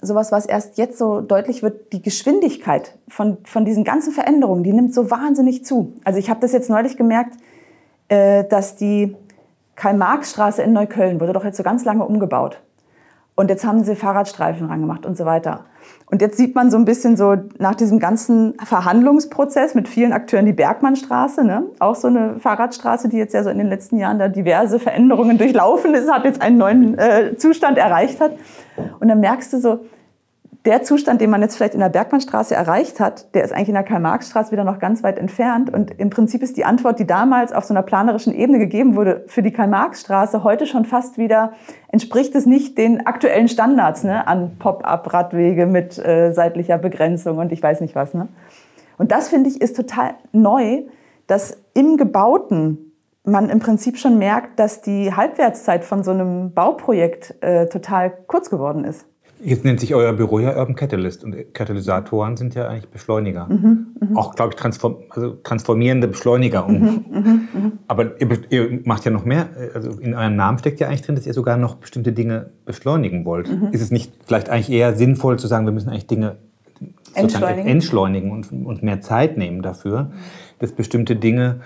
[0.00, 4.72] sowas, was erst jetzt so deutlich wird, die Geschwindigkeit von, von diesen ganzen Veränderungen, die
[4.72, 5.94] nimmt so wahnsinnig zu.
[6.05, 7.37] Also ich habe das jetzt neulich gemerkt,
[8.44, 9.16] dass die
[9.77, 12.61] Karl-Marx-Straße in Neukölln wurde doch jetzt so ganz lange umgebaut.
[13.37, 15.64] Und jetzt haben sie Fahrradstreifen rangemacht und so weiter.
[16.07, 20.46] Und jetzt sieht man so ein bisschen so nach diesem ganzen Verhandlungsprozess mit vielen Akteuren
[20.46, 21.64] die Bergmannstraße, ne?
[21.81, 25.37] auch so eine Fahrradstraße, die jetzt ja so in den letzten Jahren da diverse Veränderungen
[25.38, 28.33] durchlaufen ist, hat jetzt einen neuen äh, Zustand erreicht hat.
[29.00, 29.81] Und dann merkst du so,
[30.64, 33.74] der Zustand, den man jetzt vielleicht in der Bergmannstraße erreicht hat, der ist eigentlich in
[33.74, 35.72] der Karl-Marx-Straße wieder noch ganz weit entfernt.
[35.72, 39.24] Und im Prinzip ist die Antwort, die damals auf so einer planerischen Ebene gegeben wurde,
[39.27, 41.53] für die Karl-Marx-Straße heute schon fast wieder,
[41.88, 47.62] entspricht es nicht den aktuellen Standards ne, an Pop-up-Radwege mit äh, seitlicher Begrenzung und ich
[47.62, 48.14] weiß nicht was.
[48.14, 48.29] Ne?
[48.96, 50.85] Und das, finde ich, ist total neu,
[51.27, 52.92] dass im Gebauten
[53.24, 58.48] man im Prinzip schon merkt, dass die Halbwertszeit von so einem Bauprojekt äh, total kurz
[58.48, 59.07] geworden ist.
[59.44, 63.46] Jetzt nennt sich euer Büro ja Urban Catalyst und Katalysatoren sind ja eigentlich Beschleuniger.
[63.46, 64.18] Mhm, mh.
[64.18, 66.66] Auch, glaube ich, transform also transformierende Beschleuniger.
[66.66, 67.72] Mhm, mh, mh.
[67.87, 69.50] Aber ihr, ihr, macht ja noch mehr.
[69.74, 73.26] Also in eurem Namen steckt ja eigentlich drin, dass ihr sogar noch bestimmte Dinge beschleunigen
[73.26, 73.50] wollt.
[73.50, 73.68] Mhm.
[73.72, 76.37] Ist es nicht vielleicht eigentlich eher sinnvoll zu sagen, wir müssen eigentlich Dinge
[77.14, 80.11] entschleunigen, entschleunigen und, und, mehr Zeit nehmen dafür,
[80.59, 81.61] dass bestimmte Dinge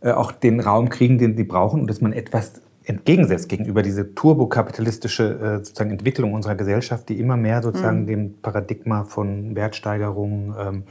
[0.00, 4.14] äh, auch den Raum kriegen, den sie brauchen und dass man etwas entgegensetzt gegenüber diese
[4.14, 8.06] turbokapitalistische äh, sozusagen Entwicklung unserer Gesellschaft, die immer mehr sozusagen mhm.
[8.06, 10.82] dem Paradigma von Wertsteigerung ähm,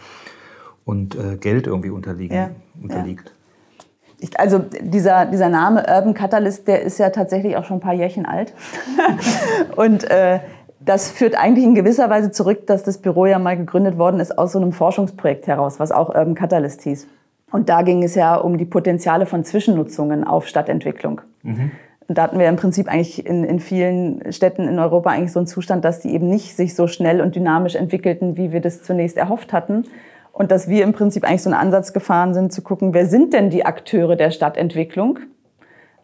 [0.86, 2.50] und äh, Geld irgendwie unterliegen, ja.
[2.82, 3.28] unterliegt.
[3.28, 3.86] Ja.
[4.22, 7.94] Ich, also dieser, dieser Name Urban Catalyst, der ist ja tatsächlich auch schon ein paar
[7.94, 8.54] Jährchen alt.
[9.76, 10.40] und äh,
[10.80, 14.38] das führt eigentlich in gewisser Weise zurück, dass das Büro ja mal gegründet worden ist
[14.38, 17.08] aus so einem Forschungsprojekt heraus, was auch Urban Catalyst hieß.
[17.52, 21.22] Und da ging es ja um die Potenziale von Zwischennutzungen auf Stadtentwicklung.
[21.44, 21.72] Mhm.
[22.12, 25.46] Da hatten wir im Prinzip eigentlich in, in vielen Städten in Europa eigentlich so einen
[25.48, 29.16] Zustand, dass die eben nicht sich so schnell und dynamisch entwickelten, wie wir das zunächst
[29.16, 29.86] erhofft hatten.
[30.32, 33.34] Und dass wir im Prinzip eigentlich so einen Ansatz gefahren sind, zu gucken, wer sind
[33.34, 35.20] denn die Akteure der Stadtentwicklung,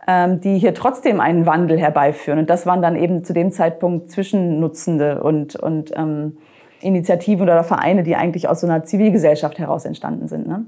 [0.07, 2.37] ähm, die hier trotzdem einen Wandel herbeiführen.
[2.37, 6.37] Und das waren dann eben zu dem Zeitpunkt Zwischennutzende und, und ähm,
[6.81, 10.47] Initiativen oder Vereine, die eigentlich aus so einer Zivilgesellschaft heraus entstanden sind.
[10.47, 10.65] Ne?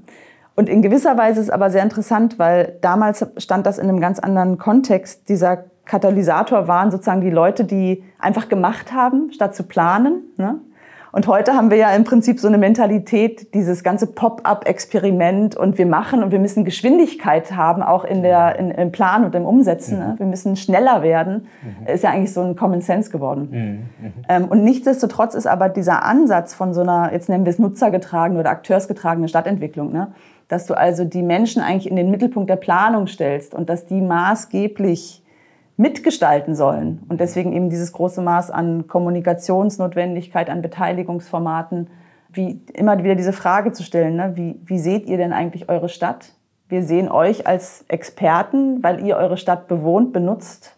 [0.58, 4.00] Und in gewisser Weise ist es aber sehr interessant, weil damals stand das in einem
[4.00, 5.28] ganz anderen Kontext.
[5.28, 10.24] Dieser Katalysator waren sozusagen die Leute, die einfach gemacht haben, statt zu planen.
[10.36, 10.56] Ne?
[11.12, 15.86] Und heute haben wir ja im Prinzip so eine Mentalität, dieses ganze Pop-up-Experiment und wir
[15.86, 20.00] machen und wir müssen Geschwindigkeit haben, auch in der, in, im Plan und im Umsetzen.
[20.00, 20.14] Ne?
[20.14, 20.18] Mhm.
[20.18, 21.46] Wir müssen schneller werden.
[21.62, 21.86] Mhm.
[21.86, 23.48] Ist ja eigentlich so ein Common Sense geworden.
[24.00, 24.06] Mhm.
[24.06, 24.12] mhm.
[24.28, 28.40] Ähm, und nichtsdestotrotz ist aber dieser Ansatz von so einer, jetzt nennen wir es nutzergetragene
[28.40, 30.08] oder akteursgetragene Stadtentwicklung, ne?
[30.48, 34.00] Dass du also die Menschen eigentlich in den Mittelpunkt der Planung stellst und dass die
[34.00, 35.22] maßgeblich
[35.76, 37.04] mitgestalten sollen.
[37.08, 41.88] Und deswegen eben dieses große Maß an Kommunikationsnotwendigkeit, an Beteiligungsformaten,
[42.32, 44.32] wie immer wieder diese Frage zu stellen, ne?
[44.34, 46.32] wie, wie seht ihr denn eigentlich eure Stadt?
[46.68, 50.76] Wir sehen euch als Experten, weil ihr eure Stadt bewohnt, benutzt.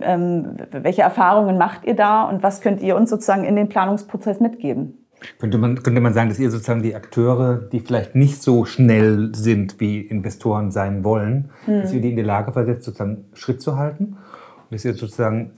[0.00, 4.40] Ähm, welche Erfahrungen macht ihr da und was könnt ihr uns sozusagen in den Planungsprozess
[4.40, 5.03] mitgeben?
[5.38, 9.34] Könnte man, könnte man sagen, dass ihr sozusagen die Akteure, die vielleicht nicht so schnell
[9.34, 11.82] sind, wie Investoren sein wollen, mhm.
[11.82, 14.16] dass ihr die in die Lage versetzt, sozusagen Schritt zu halten?
[14.64, 15.52] Und dass ihr sozusagen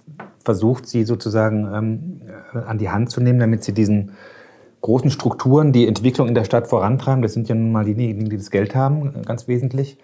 [0.44, 2.20] versucht, sie sozusagen ähm,
[2.66, 4.12] an die Hand zu nehmen, damit sie diesen
[4.80, 8.36] großen Strukturen, die Entwicklung in der Stadt vorantreiben, das sind ja nun mal diejenigen, die
[8.36, 9.98] das Geld haben, ganz wesentlich,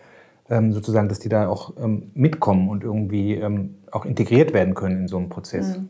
[0.50, 5.02] ähm, sozusagen, dass die da auch ähm, mitkommen und irgendwie ähm, auch integriert werden können
[5.02, 5.78] in so einem Prozess.
[5.78, 5.88] Mhm.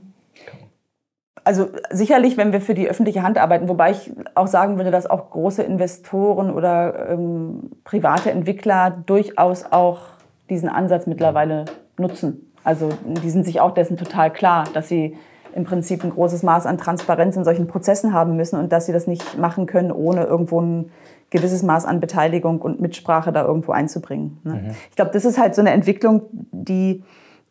[1.45, 5.09] Also sicherlich, wenn wir für die öffentliche Hand arbeiten, wobei ich auch sagen würde, dass
[5.09, 10.01] auch große Investoren oder ähm, private Entwickler durchaus auch
[10.49, 11.65] diesen Ansatz mittlerweile
[11.99, 12.53] nutzen.
[12.65, 15.17] Also die sind sich auch dessen total klar, dass sie
[15.55, 18.93] im Prinzip ein großes Maß an Transparenz in solchen Prozessen haben müssen und dass sie
[18.93, 20.91] das nicht machen können, ohne irgendwo ein
[21.31, 24.39] gewisses Maß an Beteiligung und Mitsprache da irgendwo einzubringen.
[24.45, 24.55] Ne?
[24.55, 24.71] Mhm.
[24.91, 27.03] Ich glaube, das ist halt so eine Entwicklung, die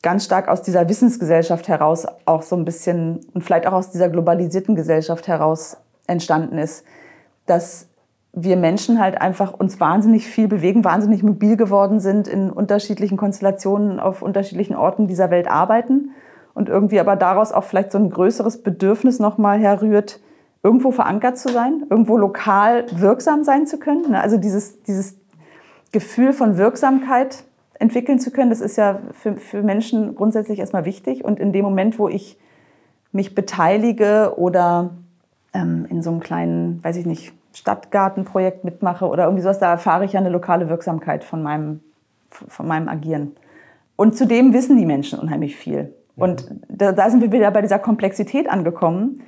[0.02, 4.10] ganz stark aus dieser Wissensgesellschaft heraus auch so ein bisschen und vielleicht auch aus dieser
[4.10, 6.84] globalisierten Gesellschaft heraus entstanden ist,
[7.46, 7.88] dass
[8.34, 14.00] wir Menschen halt einfach uns wahnsinnig viel bewegen, wahnsinnig mobil geworden sind, in unterschiedlichen Konstellationen
[14.00, 16.12] auf unterschiedlichen Orten dieser Welt arbeiten
[16.54, 20.22] und irgendwie aber daraus auch vielleicht so ein größeres Bedürfnis nochmal herrührt,
[20.64, 24.12] irgendwo verankert zu sein, irgendwo lokal wirksam sein zu können.
[24.12, 24.22] Ne?
[24.22, 25.18] Also dieses, dieses
[25.92, 27.44] Gefühl von Wirksamkeit
[27.82, 31.26] entwickeln zu können, das ist ja für, für Menschen grundsätzlich erstmal wichtig.
[31.26, 32.38] Und in dem Moment, wo ich
[33.12, 34.92] mich beteilige oder
[35.54, 40.06] ähm, in so einem kleinen, weiß ich nicht, Stadtgartenprojekt mitmache oder irgendwie sowas, da erfahre
[40.06, 41.82] ich ja eine lokale Wirksamkeit von meinem,
[42.30, 43.36] von meinem Agieren.
[43.96, 45.94] Und zudem wissen die Menschen unheimlich viel.
[46.16, 49.22] Und da, da sind wir wieder bei dieser Komplexität angekommen.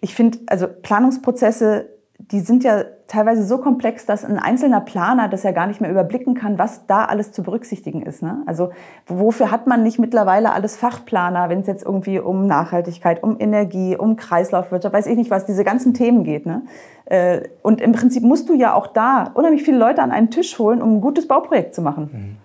[0.00, 1.88] Ich finde, also Planungsprozesse
[2.30, 5.90] die sind ja teilweise so komplex, dass ein einzelner Planer das ja gar nicht mehr
[5.90, 8.22] überblicken kann, was da alles zu berücksichtigen ist.
[8.22, 8.42] Ne?
[8.46, 8.70] Also
[9.06, 13.96] wofür hat man nicht mittlerweile alles Fachplaner, wenn es jetzt irgendwie um Nachhaltigkeit, um Energie,
[13.96, 16.46] um Kreislaufwirtschaft, weiß ich nicht was, diese ganzen Themen geht.
[16.46, 16.62] Ne?
[17.04, 20.58] Äh, und im Prinzip musst du ja auch da unheimlich viele Leute an einen Tisch
[20.58, 22.10] holen, um ein gutes Bauprojekt zu machen.
[22.12, 22.36] Mhm.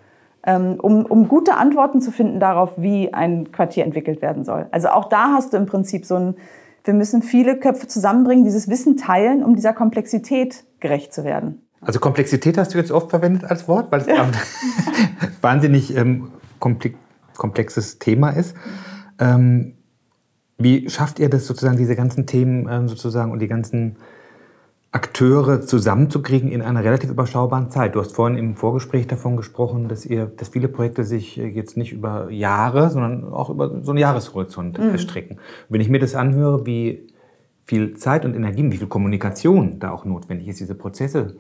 [0.44, 4.68] Ähm, um, um gute Antworten zu finden darauf, wie ein Quartier entwickelt werden soll.
[4.72, 6.36] Also auch da hast du im Prinzip so ein
[6.84, 11.62] wir müssen viele Köpfe zusammenbringen, dieses Wissen teilen, um dieser Komplexität gerecht zu werden.
[11.82, 14.24] Also Komplexität hast du jetzt oft verwendet als Wort, weil es ja.
[14.24, 14.32] ein
[15.42, 18.56] wahnsinnig ähm, komplexes Thema ist.
[19.20, 19.76] Ähm,
[20.58, 23.96] wie schafft ihr das sozusagen, diese ganzen Themen ähm, sozusagen und die ganzen
[24.92, 27.94] Akteure zusammenzukriegen in einer relativ überschaubaren Zeit.
[27.94, 31.78] Du hast vorhin im Vorgespräch davon gesprochen, dass ihr, dass viele Projekte sich äh, jetzt
[31.78, 34.90] nicht über Jahre, sondern auch über so einen Jahreshorizont mhm.
[34.90, 35.38] erstrecken.
[35.70, 37.08] Wenn ich mir das anhöre, wie
[37.66, 41.36] viel Zeit und Energie, wie viel Kommunikation da auch notwendig ist, diese Prozesse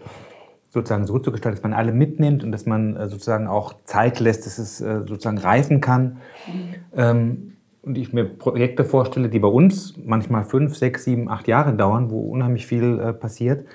[0.69, 4.19] sozusagen so zu gestalten, dass man alle mitnimmt und dass man äh, sozusagen auch Zeit
[4.19, 6.17] lässt, dass es äh, sozusagen reifen kann.
[6.45, 6.75] Mhm.
[6.95, 11.73] Ähm, und ich mir Projekte vorstelle, die bei uns manchmal fünf, sechs, sieben, acht Jahre
[11.73, 13.65] dauern, wo unheimlich viel äh, passiert,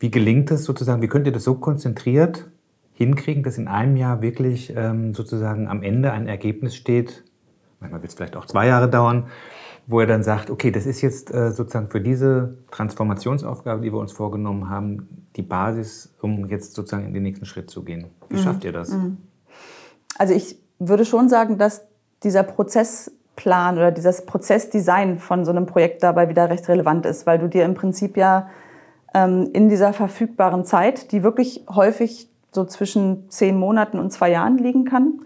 [0.00, 2.48] wie gelingt es sozusagen, wie könnt ihr das so konzentriert
[2.94, 7.24] hinkriegen, dass in einem Jahr wirklich ähm, sozusagen am Ende ein Ergebnis steht,
[7.80, 9.26] manchmal wird es vielleicht auch zwei Jahre dauern,
[9.86, 13.98] wo er dann sagt, okay, das ist jetzt äh, sozusagen für diese Transformationsaufgabe, die wir
[13.98, 18.06] uns vorgenommen haben, die Basis, um jetzt sozusagen in den nächsten Schritt zu gehen.
[18.28, 18.40] Wie mhm.
[18.40, 18.90] schafft ihr das?
[18.90, 19.18] Mhm.
[20.16, 21.86] Also ich würde schon sagen, dass
[22.22, 27.26] dieser Prozess Plan oder dieses Prozessdesign von so einem Projekt dabei wieder recht relevant ist,
[27.26, 28.48] weil du dir im Prinzip ja
[29.12, 34.58] ähm, in dieser verfügbaren Zeit, die wirklich häufig so zwischen zehn Monaten und zwei Jahren
[34.58, 35.20] liegen kann,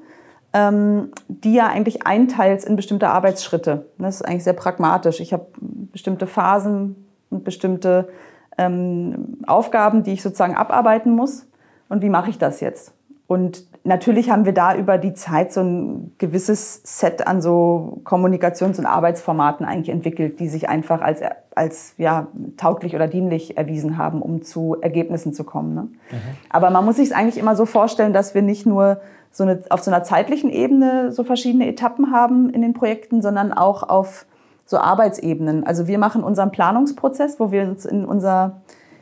[0.53, 3.87] ähm, die ja eigentlich einteilst in bestimmte Arbeitsschritte.
[3.99, 5.21] Das ist eigentlich sehr pragmatisch.
[5.21, 5.47] Ich habe
[5.93, 8.09] bestimmte Phasen und bestimmte
[8.57, 11.47] ähm, Aufgaben, die ich sozusagen abarbeiten muss.
[11.89, 12.93] Und wie mache ich das jetzt?
[13.27, 18.79] Und natürlich haben wir da über die Zeit so ein gewisses Set an so Kommunikations-
[18.79, 21.21] und Arbeitsformaten eigentlich entwickelt, die sich einfach als,
[21.55, 25.75] als ja, tauglich oder dienlich erwiesen haben, um zu Ergebnissen zu kommen.
[25.75, 25.83] Ne?
[25.83, 26.17] Mhm.
[26.51, 29.63] Aber man muss sich es eigentlich immer so vorstellen, dass wir nicht nur so eine,
[29.71, 34.27] auf so einer zeitlichen Ebene so verschiedene Etappen haben in den Projekten, sondern auch auf
[34.65, 35.67] so Arbeitsebenen.
[35.67, 38.61] Also wir machen unseren Planungsprozess, wo wir uns in unser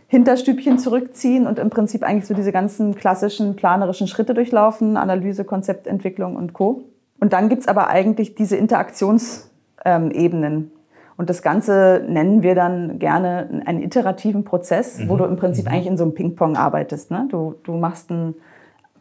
[0.09, 6.37] Hinterstübchen zurückziehen und im Prinzip eigentlich so diese ganzen klassischen planerischen Schritte durchlaufen, Analyse, Konzeptentwicklung
[6.37, 6.85] und Co.
[7.19, 10.71] Und dann gibt's aber eigentlich diese Interaktionsebenen.
[11.17, 15.09] Und das Ganze nennen wir dann gerne einen iterativen Prozess, mhm.
[15.09, 15.73] wo du im Prinzip mhm.
[15.73, 17.11] eigentlich in so einem Ping-Pong arbeitest.
[17.11, 17.27] Ne?
[17.31, 18.35] Du, du machst einen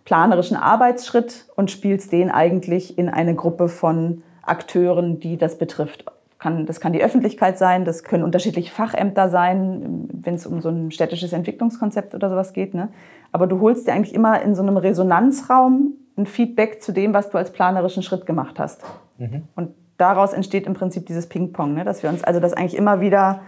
[0.05, 6.05] planerischen Arbeitsschritt und spielst den eigentlich in eine Gruppe von Akteuren, die das betrifft
[6.39, 10.69] kann, das kann die Öffentlichkeit sein, das können unterschiedliche Fachämter sein, wenn es um so
[10.69, 12.73] ein städtisches Entwicklungskonzept oder sowas geht.
[12.73, 12.89] Ne?
[13.31, 17.29] Aber du holst dir eigentlich immer in so einem Resonanzraum ein Feedback zu dem, was
[17.29, 18.83] du als planerischen Schritt gemacht hast.
[19.17, 19.43] Mhm.
[19.55, 21.83] Und daraus entsteht im Prinzip dieses Ping-Pong, ne?
[21.83, 23.41] dass wir uns also das eigentlich immer wieder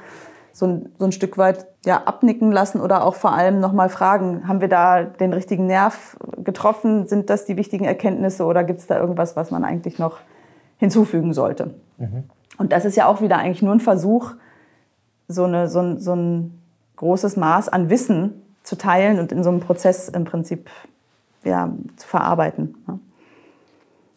[0.54, 4.48] so ein, so ein Stück weit ja, abnicken lassen oder auch vor allem nochmal fragen,
[4.48, 7.06] haben wir da den richtigen Nerv getroffen?
[7.06, 10.18] Sind das die wichtigen Erkenntnisse oder gibt es da irgendwas, was man eigentlich noch
[10.78, 11.76] hinzufügen sollte?
[11.98, 12.24] Mhm.
[12.58, 14.34] Und das ist ja auch wieder eigentlich nur ein Versuch,
[15.28, 16.62] so, eine, so, ein, so ein
[16.96, 20.70] großes Maß an Wissen zu teilen und in so einem Prozess im Prinzip
[21.44, 22.76] ja, zu verarbeiten.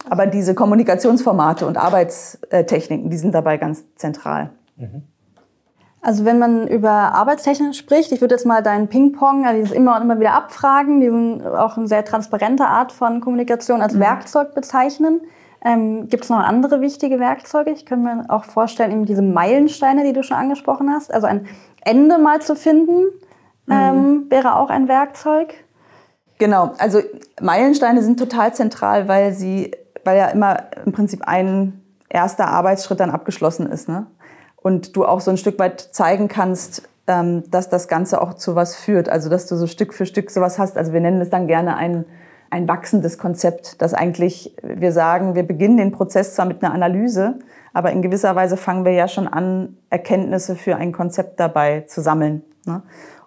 [0.09, 4.49] Aber diese Kommunikationsformate und Arbeitstechniken, die sind dabei ganz zentral.
[6.01, 9.95] Also wenn man über Arbeitstechnik spricht, ich würde jetzt mal deinen Ping-Pong, also dieses immer
[9.95, 13.99] und immer wieder abfragen, diesen auch eine sehr transparente Art von Kommunikation als mhm.
[13.99, 15.21] Werkzeug bezeichnen.
[15.63, 17.71] Ähm, Gibt es noch andere wichtige Werkzeuge?
[17.71, 21.13] Ich könnte mir auch vorstellen, eben diese Meilensteine, die du schon angesprochen hast.
[21.13, 21.47] Also ein
[21.83, 23.03] Ende mal zu finden,
[23.65, 23.73] mhm.
[23.73, 25.53] ähm, wäre auch ein Werkzeug.
[26.39, 27.01] Genau, also
[27.39, 29.71] Meilensteine sind total zentral, weil sie,
[30.03, 33.87] weil ja immer im Prinzip ein erster Arbeitsschritt dann abgeschlossen ist.
[33.87, 34.07] Ne?
[34.61, 38.55] und du auch so ein Stück weit zeigen kannst, ähm, dass das Ganze auch zu
[38.55, 39.09] was führt.
[39.09, 40.77] Also dass du so Stück für Stück sowas hast.
[40.77, 42.05] Also wir nennen es dann gerne ein,
[42.51, 47.39] ein wachsendes Konzept, dass eigentlich wir sagen, wir beginnen den Prozess zwar mit einer Analyse,
[47.73, 52.01] aber in gewisser Weise fangen wir ja schon an, Erkenntnisse für ein Konzept dabei zu
[52.01, 52.43] sammeln.
[52.65, 52.83] Ne?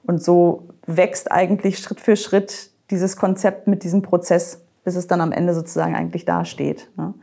[0.07, 5.23] Und so wächst eigentlich Schritt für Schritt dieses Konzept mit diesem Prozess, bis es dann
[5.23, 6.91] am Ende sozusagen eigentlich dasteht.
[6.99, 7.15] Ne?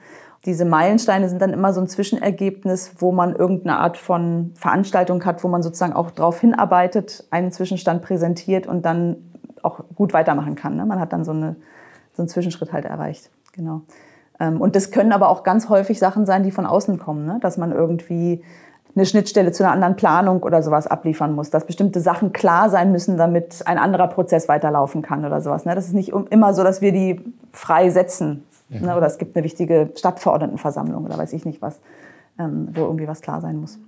[0.46, 5.44] Diese Meilensteine sind dann immer so ein Zwischenergebnis, wo man irgendeine Art von Veranstaltung hat,
[5.44, 9.18] wo man sozusagen auch darauf hinarbeitet, einen Zwischenstand präsentiert und dann
[9.62, 10.76] auch gut weitermachen kann.
[10.76, 10.88] Ne?
[10.88, 11.58] Man hat dann so, eine,
[12.14, 13.30] so einen Zwischenschritt halt erreicht.
[13.54, 13.82] Genau.
[14.40, 17.40] Ähm, und das können aber auch ganz häufig Sachen sein, die von außen kommen, ne?
[17.42, 18.44] dass man irgendwie
[18.94, 22.92] eine Schnittstelle zu einer anderen Planung oder sowas abliefern muss, dass bestimmte Sachen klar sein
[22.92, 25.64] müssen, damit ein anderer Prozess weiterlaufen kann oder sowas.
[25.64, 25.76] Ne?
[25.76, 27.22] Das ist nicht immer so, dass wir die
[27.54, 28.86] frei setzen, Mhm.
[28.86, 31.80] Ne, oder es gibt eine wichtige Stadtverordnetenversammlung oder weiß ich nicht was,
[32.40, 33.80] ähm, wo irgendwie was klar sein muss.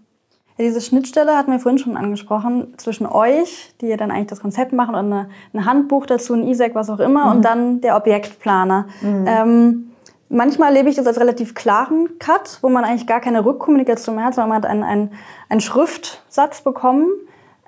[0.57, 4.39] Ja, diese Schnittstelle hatten wir vorhin schon angesprochen, zwischen euch, die ihr dann eigentlich das
[4.39, 7.31] Konzept machen und eine, ein Handbuch dazu, ein ISEC, was auch immer, mhm.
[7.31, 8.87] und dann der Objektplaner.
[9.01, 9.25] Mhm.
[9.27, 9.91] Ähm,
[10.29, 14.25] manchmal erlebe ich das als relativ klaren Cut, wo man eigentlich gar keine Rückkommunikation mehr
[14.25, 15.11] hat, sondern man hat einen, einen,
[15.49, 17.07] einen Schriftsatz bekommen.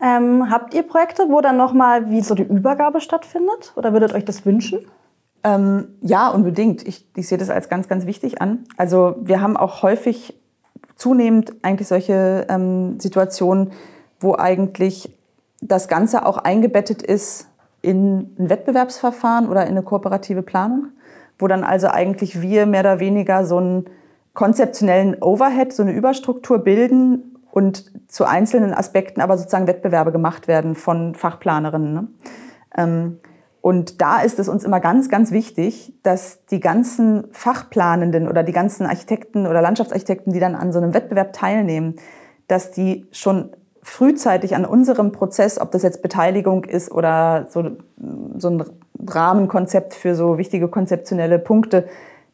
[0.02, 3.74] Ähm, habt ihr Projekte, wo dann nochmal wie so die Übergabe stattfindet?
[3.76, 4.80] Oder würdet euch das wünschen?
[5.44, 6.86] Ähm, ja, unbedingt.
[6.88, 8.66] Ich, ich sehe das als ganz, ganz wichtig an.
[8.78, 10.36] Also wir haben auch häufig
[10.96, 13.72] zunehmend eigentlich solche ähm, Situationen,
[14.20, 15.16] wo eigentlich
[15.62, 17.48] das Ganze auch eingebettet ist
[17.82, 20.88] in ein Wettbewerbsverfahren oder in eine kooperative Planung,
[21.38, 23.86] wo dann also eigentlich wir mehr oder weniger so einen
[24.34, 30.76] konzeptionellen Overhead, so eine Überstruktur bilden und zu einzelnen Aspekten aber sozusagen Wettbewerbe gemacht werden
[30.76, 31.94] von Fachplanerinnen.
[31.94, 32.08] Ne?
[32.78, 33.20] Ähm,
[33.66, 38.52] und da ist es uns immer ganz, ganz wichtig, dass die ganzen Fachplanenden oder die
[38.52, 41.96] ganzen Architekten oder Landschaftsarchitekten, die dann an so einem Wettbewerb teilnehmen,
[42.48, 43.50] dass die schon
[43.82, 47.72] frühzeitig an unserem Prozess, ob das jetzt Beteiligung ist oder so,
[48.38, 48.64] so ein
[49.04, 51.88] Rahmenkonzept für so wichtige konzeptionelle Punkte,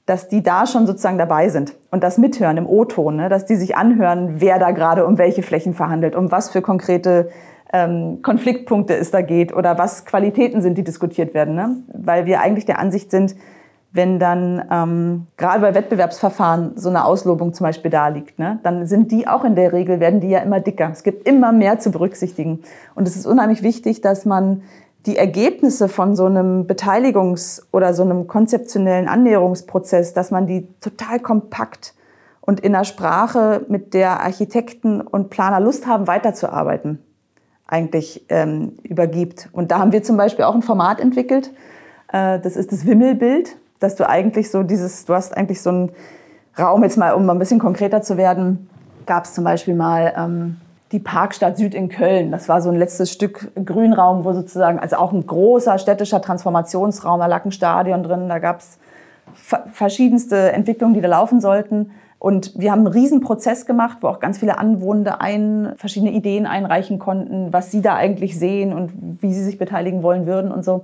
[0.05, 3.29] dass die da schon sozusagen dabei sind und das mithören im O-Ton, ne?
[3.29, 7.29] dass die sich anhören, wer da gerade um welche Flächen verhandelt, um was für konkrete
[7.73, 11.55] ähm, Konfliktpunkte es da geht oder was Qualitäten sind, die diskutiert werden.
[11.55, 11.77] Ne?
[11.93, 13.35] Weil wir eigentlich der Ansicht sind,
[13.93, 18.85] wenn dann ähm, gerade bei Wettbewerbsverfahren so eine Auslobung zum Beispiel da liegt, ne, dann
[18.85, 20.89] sind die auch in der Regel, werden die ja immer dicker.
[20.91, 22.59] Es gibt immer mehr zu berücksichtigen.
[22.95, 24.63] Und es ist unheimlich wichtig, dass man
[25.05, 31.19] die Ergebnisse von so einem Beteiligungs- oder so einem konzeptionellen Annäherungsprozess, dass man die total
[31.19, 31.93] kompakt
[32.39, 36.99] und in einer Sprache, mit der Architekten und Planer Lust haben, weiterzuarbeiten
[37.71, 39.49] eigentlich ähm, übergibt.
[39.53, 41.51] Und da haben wir zum Beispiel auch ein Format entwickelt.
[42.11, 45.91] Äh, das ist das Wimmelbild, dass du eigentlich so dieses, du hast eigentlich so einen
[46.59, 48.69] Raum, jetzt mal, um mal ein bisschen konkreter zu werden,
[49.05, 50.57] gab es zum Beispiel mal ähm,
[50.91, 52.31] die Parkstadt Süd in Köln.
[52.31, 57.21] Das war so ein letztes Stück Grünraum, wo sozusagen, also auch ein großer städtischer Transformationsraum,
[57.21, 58.77] da lag ein Stadion drin, da gab es
[59.71, 61.91] verschiedenste Entwicklungen, die da laufen sollten.
[62.21, 66.45] Und wir haben einen riesen Prozess gemacht, wo auch ganz viele Anwohner ein, verschiedene Ideen
[66.45, 68.91] einreichen konnten, was sie da eigentlich sehen und
[69.23, 70.83] wie sie sich beteiligen wollen würden und so.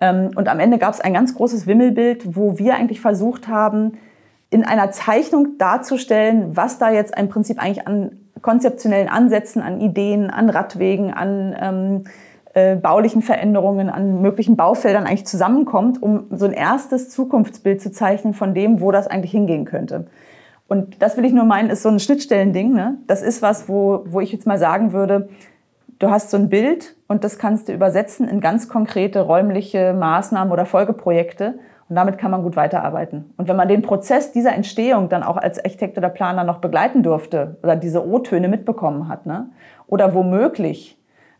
[0.00, 3.92] Ähm, und am Ende gab es ein ganz großes Wimmelbild, wo wir eigentlich versucht haben,
[4.50, 8.10] in einer Zeichnung darzustellen, was da jetzt im Prinzip eigentlich an
[8.42, 12.04] konzeptionellen Ansätzen, an Ideen, an Radwegen, an ähm,
[12.54, 18.34] äh, baulichen Veränderungen, an möglichen Baufeldern eigentlich zusammenkommt, um so ein erstes Zukunftsbild zu zeichnen
[18.34, 20.08] von dem, wo das eigentlich hingehen könnte.
[20.68, 22.72] Und das will ich nur meinen, ist so ein Schnittstellending.
[22.72, 22.98] Ne?
[23.06, 25.28] Das ist was, wo, wo ich jetzt mal sagen würde,
[25.98, 30.52] du hast so ein Bild und das kannst du übersetzen in ganz konkrete räumliche Maßnahmen
[30.52, 31.58] oder Folgeprojekte.
[31.88, 33.34] Und damit kann man gut weiterarbeiten.
[33.36, 37.02] Und wenn man den Prozess dieser Entstehung dann auch als Architekt oder Planer noch begleiten
[37.02, 39.50] durfte oder diese O-Töne mitbekommen hat, ne?
[39.86, 40.98] oder womöglich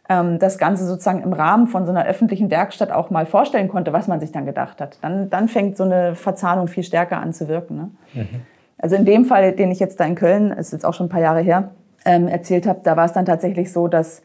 [0.08, 3.94] ähm, das Ganze sozusagen im Rahmen von so einer öffentlichen Werkstatt auch mal vorstellen konnte,
[3.94, 7.32] was man sich dann gedacht hat, dann, dann fängt so eine Verzahnung viel stärker an
[7.32, 7.76] zu wirken.
[7.76, 7.90] Ne?
[8.12, 8.40] Mhm.
[8.84, 11.08] Also in dem Fall, den ich jetzt da in Köln, ist jetzt auch schon ein
[11.08, 11.70] paar Jahre her,
[12.04, 14.20] ähm, erzählt habe, da war es dann tatsächlich so, dass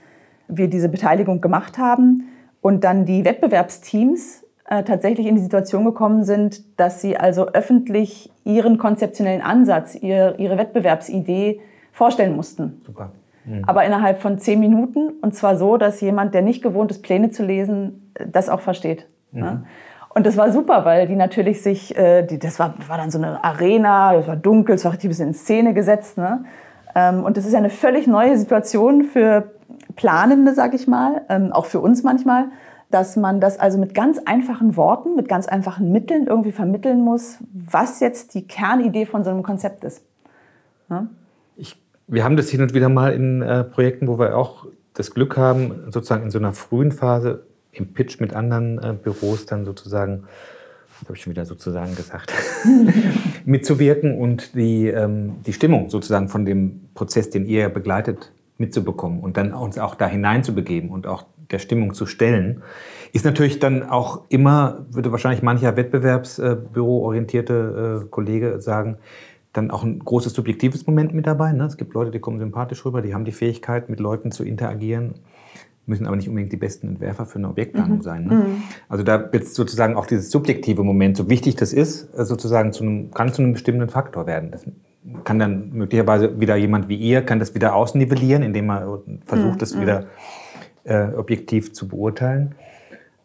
[0.50, 2.28] wir diese Beteiligung gemacht haben
[2.60, 8.34] und dann die Wettbewerbsteams äh, tatsächlich in die Situation gekommen sind, dass sie also öffentlich
[8.44, 11.62] ihren konzeptionellen Ansatz, ihr, ihre Wettbewerbsidee
[11.94, 12.82] vorstellen mussten.
[12.86, 13.14] Super.
[13.46, 13.64] mhm.
[13.66, 15.12] aber innerhalb von zehn Minuten.
[15.22, 19.08] Und zwar so, dass jemand, der nicht gewohnt ist, Pläne zu lesen, das auch versteht.
[19.32, 19.40] Mhm.
[19.40, 19.64] Ne?
[20.10, 23.20] Und das war super, weil die natürlich sich, äh, die, das war, war dann so
[23.20, 26.18] eine Arena, es war dunkel, es war richtig ein bisschen in Szene gesetzt.
[26.18, 26.46] Ne?
[26.96, 29.52] Ähm, und das ist ja eine völlig neue Situation für
[29.96, 32.46] Planende, sag ich mal, ähm, auch für uns manchmal,
[32.90, 37.38] dass man das also mit ganz einfachen Worten, mit ganz einfachen Mitteln irgendwie vermitteln muss,
[37.54, 40.04] was jetzt die Kernidee von so einem Konzept ist.
[40.90, 41.08] Ja?
[41.56, 45.14] Ich, wir haben das hin und wieder mal in äh, Projekten, wo wir auch das
[45.14, 47.44] Glück haben, sozusagen in so einer frühen Phase
[47.80, 50.24] im Pitch mit anderen äh, Büros dann sozusagen,
[51.00, 52.34] das habe ich schon wieder sozusagen gesagt,
[53.46, 59.38] mitzuwirken und die, ähm, die Stimmung sozusagen von dem Prozess, den ihr begleitet, mitzubekommen und
[59.38, 62.62] dann uns auch da hineinzubegeben und auch der Stimmung zu stellen,
[63.14, 68.98] ist natürlich dann auch immer, würde wahrscheinlich mancher Wettbewerbsbüro-orientierte äh, Kollege sagen,
[69.54, 71.54] dann auch ein großes subjektives Moment mit dabei.
[71.54, 71.64] Ne?
[71.66, 75.16] Es gibt Leute, die kommen sympathisch rüber, die haben die Fähigkeit, mit Leuten zu interagieren,
[75.86, 78.02] müssen aber nicht unbedingt die besten Entwerfer für eine Objektplanung mhm.
[78.02, 78.26] sein.
[78.26, 78.36] Ne?
[78.36, 78.64] Mhm.
[78.88, 82.84] Also da wird sozusagen auch dieses subjektive Moment, so wichtig das ist, äh, sozusagen zu
[82.84, 84.52] einem, kann zu einem bestimmenden Faktor werden.
[84.52, 84.66] Das
[85.24, 88.84] kann dann möglicherweise wieder jemand wie ihr, kann das wieder ausnivellieren, indem man
[89.26, 89.58] versucht, mhm.
[89.58, 89.82] das mhm.
[89.82, 90.06] wieder
[90.84, 92.56] äh, objektiv zu beurteilen.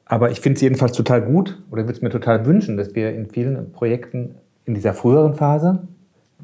[0.06, 3.12] Aber ich finde es jedenfalls total gut oder würde es mir total wünschen, dass wir
[3.12, 5.88] in vielen Projekten in dieser früheren Phase,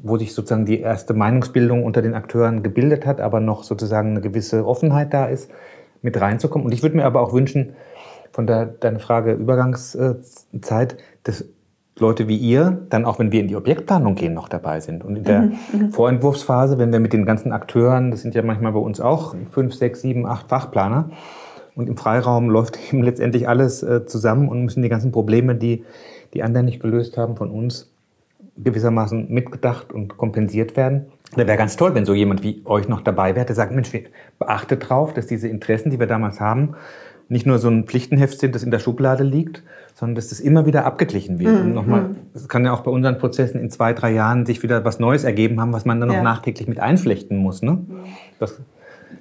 [0.01, 4.21] wo sich sozusagen die erste Meinungsbildung unter den Akteuren gebildet hat, aber noch sozusagen eine
[4.21, 5.51] gewisse Offenheit da ist,
[6.01, 6.65] mit reinzukommen.
[6.65, 7.73] Und ich würde mir aber auch wünschen,
[8.31, 11.45] von der, deiner Frage Übergangszeit, dass
[11.99, 15.03] Leute wie ihr dann auch, wenn wir in die Objektplanung gehen, noch dabei sind.
[15.03, 18.41] Und in der mhm, mhm, Vorentwurfsphase, wenn wir mit den ganzen Akteuren, das sind ja
[18.41, 21.09] manchmal bei uns auch fünf, sechs, sieben, acht Fachplaner,
[21.75, 25.85] und im Freiraum läuft eben letztendlich alles äh, zusammen und müssen die ganzen Probleme, die
[26.33, 27.91] die anderen nicht gelöst haben, von uns
[28.57, 31.07] gewissermaßen mitgedacht und kompensiert werden.
[31.35, 33.91] Da wäre ganz toll, wenn so jemand wie euch noch dabei wäre, der sagt, Mensch,
[34.37, 36.75] beachtet drauf, dass diese Interessen, die wir damals haben,
[37.29, 39.63] nicht nur so ein Pflichtenheft sind, das in der Schublade liegt,
[39.93, 41.53] sondern dass das immer wieder abgeglichen wird.
[41.53, 41.61] Mhm.
[41.61, 42.15] Und nochmal, mhm.
[42.33, 45.23] es kann ja auch bei unseren Prozessen in zwei, drei Jahren sich wieder was Neues
[45.23, 46.23] ergeben haben, was man dann noch ja.
[46.23, 47.61] nachträglich mit einflechten muss.
[47.61, 47.71] Ne?
[47.71, 48.03] Mhm.
[48.39, 48.59] Das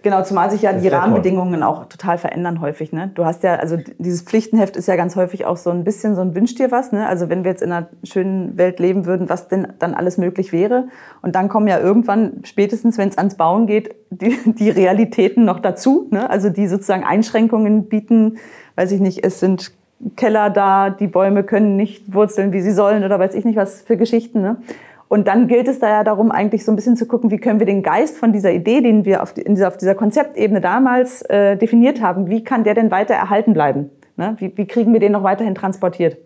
[0.03, 2.93] Genau, zumal sich ja die Rahmenbedingungen auch total verändern häufig.
[2.93, 3.11] Ne?
[3.15, 6.23] Du hast ja, also dieses Pflichtenheft ist ja ganz häufig auch so ein bisschen so
[6.23, 6.93] ein Wünsch dir was.
[6.93, 7.07] Ne?
[7.07, 10.53] Also wenn wir jetzt in einer schönen Welt leben würden, was denn dann alles möglich
[10.53, 10.89] wäre.
[11.23, 15.61] Und dann kommen ja irgendwann, spätestens wenn es ans Bauen geht, die, die Realitäten noch
[15.61, 16.09] dazu.
[16.11, 16.29] Ne?
[16.31, 18.39] Also die sozusagen Einschränkungen bieten,
[18.77, 19.73] weiß ich nicht, es sind
[20.17, 23.83] Keller da, die Bäume können nicht wurzeln, wie sie sollen oder weiß ich nicht was
[23.83, 24.41] für Geschichten.
[24.41, 24.57] Ne?
[25.11, 27.59] Und dann gilt es da ja darum, eigentlich so ein bisschen zu gucken, wie können
[27.59, 31.57] wir den Geist von dieser Idee, den wir auf, dieser, auf dieser Konzeptebene damals äh,
[31.57, 33.91] definiert haben, wie kann der denn weiter erhalten bleiben?
[34.17, 34.37] Ne?
[34.39, 36.17] Wie, wie kriegen wir den noch weiterhin transportiert?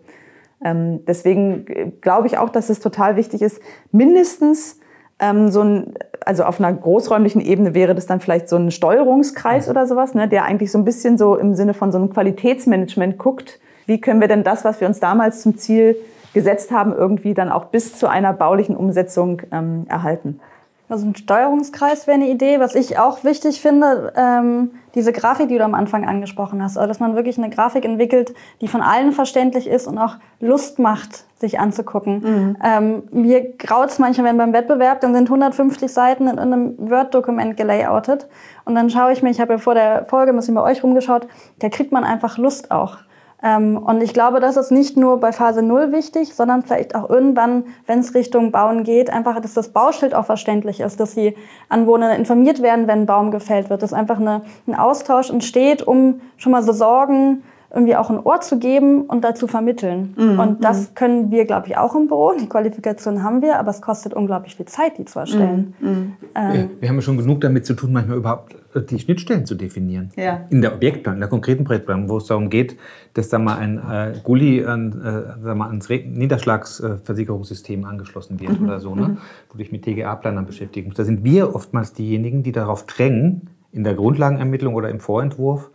[0.63, 3.59] Ähm, deswegen äh, glaube ich auch, dass es total wichtig ist,
[3.91, 4.79] mindestens
[5.17, 9.67] ähm, so ein, also auf einer großräumlichen Ebene wäre das dann vielleicht so ein Steuerungskreis
[9.67, 13.17] oder sowas, ne, der eigentlich so ein bisschen so im Sinne von so einem Qualitätsmanagement
[13.17, 15.95] guckt, wie können wir denn das, was wir uns damals zum Ziel
[16.35, 20.39] gesetzt haben, irgendwie dann auch bis zu einer baulichen Umsetzung ähm, erhalten.
[20.87, 22.59] Also ein Steuerungskreis wäre eine Idee.
[22.59, 26.87] Was ich auch wichtig finde, ähm, diese Grafik, die du am Anfang angesprochen hast, also
[26.87, 31.23] dass man wirklich eine Grafik entwickelt, die von allen verständlich ist und auch Lust macht,
[31.39, 32.19] sich anzugucken.
[32.19, 32.57] Mhm.
[32.63, 37.57] Ähm, mir graut es manchmal, wenn beim Wettbewerb, dann sind 150 Seiten in einem Word-Dokument
[37.57, 38.27] gelayoutet
[38.65, 40.83] und dann schaue ich mir, ich habe ja vor der Folge ein bisschen bei euch
[40.83, 41.27] rumgeschaut,
[41.59, 42.97] da kriegt man einfach Lust auch.
[43.45, 47.07] Ähm, und ich glaube, das ist nicht nur bei Phase 0 wichtig, sondern vielleicht auch
[47.07, 51.35] irgendwann, wenn es Richtung Bauen geht, einfach, dass das Bauschild auch verständlich ist, dass die
[51.69, 56.21] Anwohner informiert werden, wenn ein Baum gefällt wird, dass einfach eine, ein Austausch entsteht, um
[56.37, 57.43] schon mal so Sorgen
[57.75, 60.15] irgendwie auch ein Ohr zu geben und dazu vermitteln.
[60.17, 60.39] Mhm.
[60.39, 60.95] Und das mhm.
[60.95, 62.33] können wir, glaube ich, auch im Büro.
[62.39, 65.75] Die Qualifikation haben wir, aber es kostet unglaublich viel Zeit, die zu erstellen.
[65.79, 65.89] Mhm.
[65.89, 66.13] mhm.
[66.35, 69.55] Ähm, wir, haben ja schon genug damit zu tun, manchmal überhaupt äh, die Schnittstellen zu
[69.55, 70.09] definieren.
[70.15, 70.45] Ja.
[70.49, 72.77] In der Objektplanung, in der konkreten Projektplanung, wo es darum geht,
[73.13, 78.67] dass da mal ein äh, Gully an, äh, sag mal, ans Niederschlagsversicherungssystem angeschlossen wird mhm.
[78.67, 79.09] oder so, ne?
[79.09, 79.17] Mhm.
[79.49, 80.99] wo du dich mit TGA-Planern beschäftigen musst.
[80.99, 85.69] Da sind wir oftmals diejenigen, die darauf drängen, in der Grundlagenermittlung oder im Vorentwurf,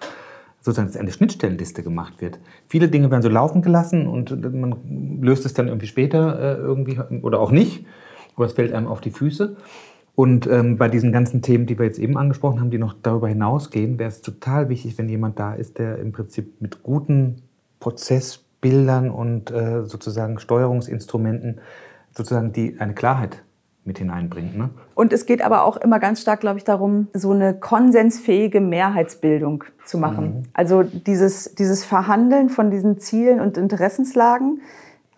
[0.60, 2.38] sozusagen eine Schnittstellenliste gemacht wird.
[2.68, 6.98] Viele Dinge werden so laufen gelassen und man löst es dann irgendwie später äh, irgendwie
[7.22, 7.86] oder auch nicht,
[8.36, 9.56] aber es fällt einem auf die Füße.
[10.14, 13.28] Und ähm, bei diesen ganzen Themen, die wir jetzt eben angesprochen haben, die noch darüber
[13.28, 17.42] hinausgehen, wäre es total wichtig, wenn jemand da ist, der im Prinzip mit guten
[17.78, 21.60] Prozessbildern und äh, sozusagen Steuerungsinstrumenten
[22.14, 23.42] sozusagen die eine Klarheit
[23.84, 24.56] mit hineinbringt.
[24.56, 24.70] Ne?
[24.94, 29.64] Und es geht aber auch immer ganz stark, glaube ich, darum, so eine konsensfähige Mehrheitsbildung
[29.84, 30.24] zu machen.
[30.24, 30.42] Mhm.
[30.52, 34.60] Also dieses, dieses Verhandeln von diesen Zielen und Interessenslagen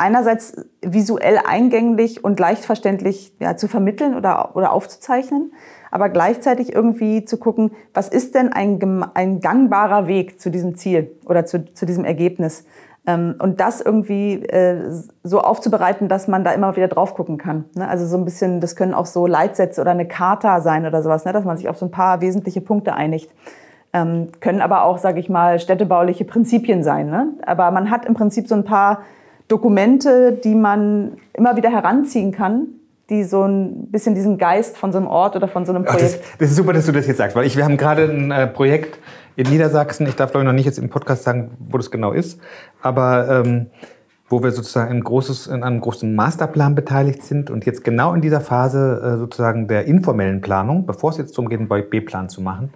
[0.03, 5.53] einerseits visuell eingänglich und leicht verständlich ja, zu vermitteln oder, oder aufzuzeichnen,
[5.91, 11.13] aber gleichzeitig irgendwie zu gucken, was ist denn ein, ein gangbarer Weg zu diesem Ziel
[11.27, 12.65] oder zu, zu diesem Ergebnis.
[13.05, 14.91] Ähm, und das irgendwie äh,
[15.25, 17.65] so aufzubereiten, dass man da immer wieder drauf gucken kann.
[17.75, 17.89] Ne?
[17.89, 21.25] Also so ein bisschen, das können auch so Leitsätze oder eine Charta sein oder sowas,
[21.25, 21.33] ne?
[21.33, 23.31] dass man sich auf so ein paar wesentliche Punkte einigt.
[23.93, 27.11] Ähm, können aber auch, sage ich mal, städtebauliche Prinzipien sein.
[27.11, 27.31] Ne?
[27.45, 29.03] Aber man hat im Prinzip so ein paar
[29.49, 32.69] Dokumente, die man immer wieder heranziehen kann,
[33.11, 36.03] die so ein bisschen diesen Geist von so einem Ort oder von so einem Projekt.
[36.05, 38.05] Ach, das, das, ist super, dass du das jetzt sagst, weil ich, wir haben gerade
[38.05, 38.99] ein äh, Projekt
[39.37, 40.07] in Niedersachsen.
[40.07, 42.41] Ich darf glaube ich noch nicht jetzt im Podcast sagen, wo das genau ist,
[42.81, 43.67] aber ähm,
[44.29, 48.23] wo wir sozusagen ein großes, in einem großen Masterplan beteiligt sind und jetzt genau in
[48.23, 52.41] dieser Phase äh, sozusagen der informellen Planung, bevor es jetzt darum geht, einen B-Plan zu
[52.41, 52.71] machen,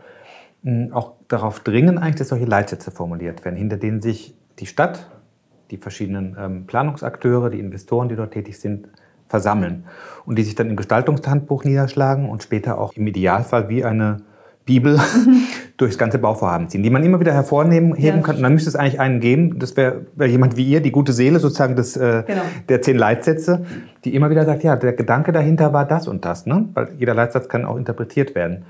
[0.92, 5.06] auch darauf dringen eigentlich, dass solche Leitsätze formuliert werden, hinter denen sich die Stadt,
[5.70, 8.88] die verschiedenen ähm, Planungsakteure, die Investoren, die dort tätig sind,
[9.28, 9.84] versammeln
[10.24, 14.22] und die sich dann im Gestaltungshandbuch niederschlagen und später auch im Idealfall wie eine
[14.64, 15.00] Bibel
[15.76, 18.22] durchs ganze Bauvorhaben ziehen, die man immer wieder hervornehmen heben ja.
[18.22, 18.36] kann.
[18.36, 21.12] Und dann müsste es eigentlich einen geben, das wäre wär jemand wie ihr, die gute
[21.12, 22.42] Seele sozusagen des, äh, genau.
[22.68, 23.66] der zehn Leitsätze,
[24.04, 26.46] die immer wieder sagt, ja, der Gedanke dahinter war das und das.
[26.46, 26.68] Ne?
[26.72, 28.64] Weil jeder Leitsatz kann auch interpretiert werden.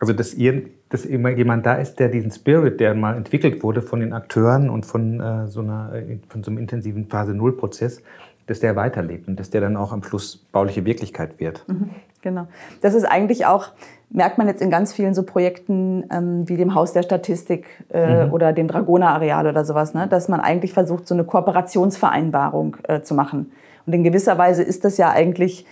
[0.00, 3.82] Also dass, ihr, dass immer jemand da ist, der diesen Spirit, der mal entwickelt wurde
[3.82, 8.02] von den Akteuren und von, äh, so, einer, äh, von so einem intensiven Phase-Null-Prozess,
[8.46, 11.64] dass der weiterlebt und dass der dann auch am Schluss bauliche Wirklichkeit wird.
[11.68, 11.90] Mhm,
[12.22, 12.48] genau.
[12.80, 13.68] Das ist eigentlich auch,
[14.10, 18.26] merkt man jetzt in ganz vielen so Projekten ähm, wie dem Haus der Statistik äh,
[18.26, 18.32] mhm.
[18.32, 20.06] oder dem Dragoner-Areal oder sowas, ne?
[20.08, 23.52] dass man eigentlich versucht, so eine Kooperationsvereinbarung äh, zu machen.
[23.86, 25.66] Und in gewisser Weise ist das ja eigentlich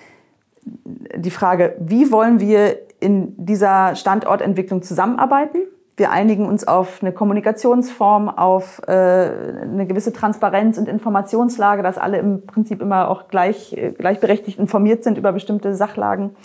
[0.65, 5.59] die Frage, wie wollen wir in dieser Standortentwicklung zusammenarbeiten?
[5.97, 12.19] wir einigen uns auf eine Kommunikationsform, auf äh, eine gewisse Transparenz und Informationslage, dass alle
[12.19, 16.37] im Prinzip immer auch gleich, äh, gleichberechtigt informiert sind über bestimmte Sachlagen.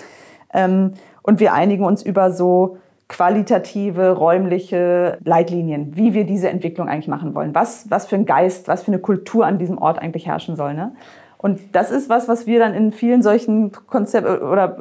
[0.53, 0.93] Ähm,
[1.23, 7.35] und wir einigen uns über so qualitative, räumliche Leitlinien, wie wir diese Entwicklung eigentlich machen
[7.35, 7.53] wollen.
[7.53, 10.73] Was, was für ein Geist, was für eine Kultur an diesem Ort eigentlich herrschen soll.
[10.73, 10.93] Ne?
[11.37, 14.77] Und das ist was, was wir dann in vielen solchen Konzept oder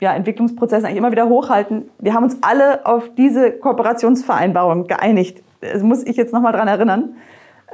[0.00, 1.90] ja, Entwicklungsprozessen eigentlich immer wieder hochhalten.
[1.98, 5.42] Wir haben uns alle auf diese Kooperationsvereinbarung geeinigt.
[5.60, 7.16] Das muss ich jetzt nochmal dran erinnern.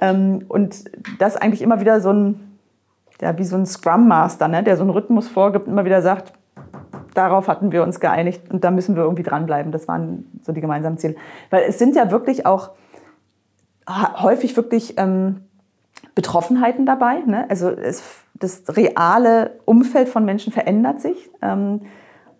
[0.00, 0.84] Ähm, und
[1.20, 2.58] das eigentlich immer wieder so ein,
[3.20, 6.32] ja, wie so ein Scrum Master, ne, der so einen Rhythmus vorgibt, immer wieder sagt,
[7.14, 9.72] darauf hatten wir uns geeinigt und da müssen wir irgendwie dranbleiben.
[9.72, 11.16] Das waren so die gemeinsamen Ziele.
[11.50, 12.70] Weil es sind ja wirklich auch
[13.86, 15.42] häufig wirklich ähm,
[16.14, 17.20] Betroffenheiten dabei.
[17.26, 17.48] Ne?
[17.48, 18.02] Also es,
[18.34, 21.30] das reale Umfeld von Menschen verändert sich.
[21.42, 21.82] Ähm,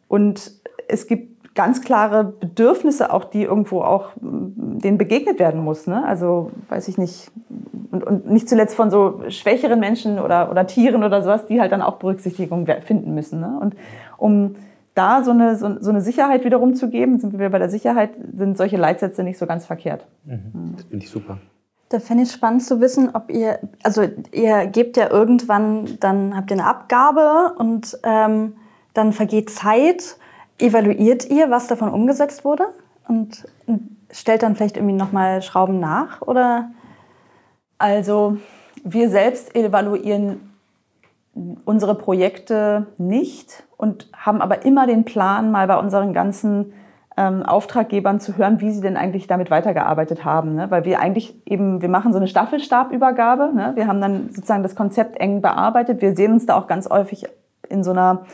[0.09, 0.53] und
[0.89, 5.87] es gibt ganz klare Bedürfnisse auch, die irgendwo auch denen begegnet werden muss.
[5.87, 6.05] Ne?
[6.05, 7.31] Also weiß ich nicht.
[7.91, 11.71] Und, und nicht zuletzt von so schwächeren Menschen oder, oder Tieren oder sowas, die halt
[11.71, 13.41] dann auch Berücksichtigung finden müssen.
[13.41, 13.57] Ne?
[13.61, 13.77] Und
[14.17, 14.57] um
[14.95, 18.11] da so eine, so, so, eine Sicherheit wiederum zu geben, sind wir bei der Sicherheit,
[18.37, 20.07] sind solche Leitsätze nicht so ganz verkehrt.
[20.25, 20.75] Mhm.
[20.77, 21.39] Das finde ich super.
[21.89, 24.03] Da fände ich spannend zu wissen, ob ihr, also
[24.33, 28.55] ihr gebt ja irgendwann, dann habt ihr eine Abgabe und ähm,
[28.95, 30.17] dann vergeht Zeit.
[30.59, 32.67] Evaluiert ihr, was davon umgesetzt wurde
[33.09, 33.47] und
[34.11, 36.71] stellt dann vielleicht irgendwie nochmal Schrauben nach oder?
[37.79, 38.37] Also
[38.85, 40.53] wir selbst evaluieren
[41.65, 46.73] unsere Projekte nicht und haben aber immer den Plan, mal bei unseren ganzen
[47.17, 50.55] ähm, Auftraggebern zu hören, wie sie denn eigentlich damit weitergearbeitet haben.
[50.55, 50.71] Ne?
[50.71, 53.53] Weil wir eigentlich eben, wir machen so eine Staffelstabübergabe.
[53.55, 53.73] Ne?
[53.75, 56.01] Wir haben dann sozusagen das Konzept eng bearbeitet.
[56.01, 57.27] Wir sehen uns da auch ganz häufig
[57.69, 58.25] in so einer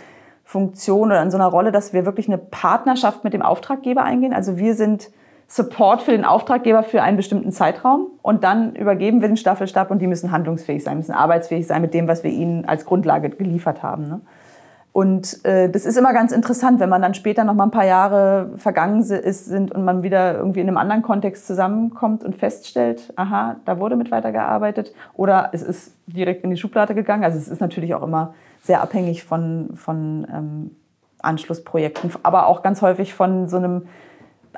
[0.50, 4.32] Funktion oder in so einer Rolle, dass wir wirklich eine Partnerschaft mit dem Auftraggeber eingehen.
[4.34, 5.10] Also wir sind
[5.46, 10.00] Support für den Auftraggeber für einen bestimmten Zeitraum und dann übergeben wir den Staffelstab und
[10.00, 13.84] die müssen handlungsfähig sein, müssen arbeitsfähig sein mit dem, was wir ihnen als Grundlage geliefert
[13.84, 14.08] haben.
[14.08, 14.20] Ne?
[14.92, 17.86] Und äh, das ist immer ganz interessant, wenn man dann später noch mal ein paar
[17.86, 23.12] Jahre vergangen ist, sind und man wieder irgendwie in einem anderen Kontext zusammenkommt und feststellt,
[23.14, 27.22] aha, da wurde mit weitergearbeitet oder es ist direkt in die Schublade gegangen.
[27.22, 30.76] Also es ist natürlich auch immer sehr abhängig von, von ähm,
[31.18, 33.86] Anschlussprojekten, aber auch ganz häufig von so einem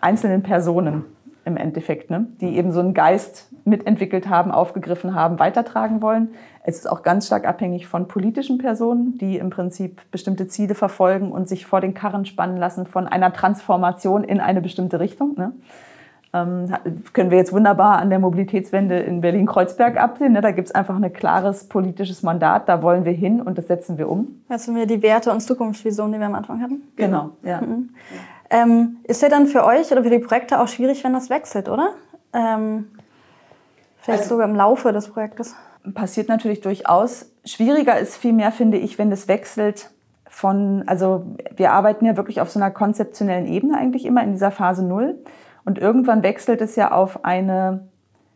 [0.00, 1.04] einzelnen Personen
[1.44, 2.26] im Endeffekt, ne?
[2.40, 6.34] die eben so einen Geist mitentwickelt haben, aufgegriffen haben, weitertragen wollen.
[6.64, 11.32] Es ist auch ganz stark abhängig von politischen Personen, die im Prinzip bestimmte Ziele verfolgen
[11.32, 15.34] und sich vor den Karren spannen lassen von einer Transformation in eine bestimmte Richtung.
[15.36, 15.52] Ne?
[16.34, 16.72] Ähm,
[17.12, 20.32] können wir jetzt wunderbar an der Mobilitätswende in Berlin-Kreuzberg absehen.
[20.32, 20.40] Ne?
[20.40, 23.98] Da gibt es einfach ein klares politisches Mandat, da wollen wir hin und das setzen
[23.98, 24.42] wir um.
[24.48, 26.82] Das sind wir die Werte und Zukunftsvisionen, die wir am Anfang hatten.
[26.96, 27.60] Genau, ja.
[27.60, 27.90] Mhm.
[28.48, 31.68] Ähm, ist ja dann für euch oder für die Projekte auch schwierig, wenn das wechselt,
[31.68, 31.90] oder?
[32.32, 32.88] Ähm,
[33.98, 35.54] vielleicht also, sogar im Laufe des Projektes
[35.94, 37.26] passiert natürlich durchaus.
[37.44, 39.90] schwieriger ist vielmehr, finde ich, wenn es wechselt
[40.28, 41.26] von, also
[41.56, 45.18] wir arbeiten ja wirklich auf so einer konzeptionellen Ebene eigentlich immer in dieser Phase Null.
[45.64, 47.88] Und irgendwann wechselt es ja auf eine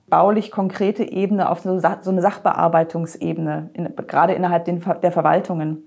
[0.08, 5.82] baulich konkrete Ebene, auf so, so eine Sachbearbeitungsebene, in, gerade innerhalb den, der Verwaltungen.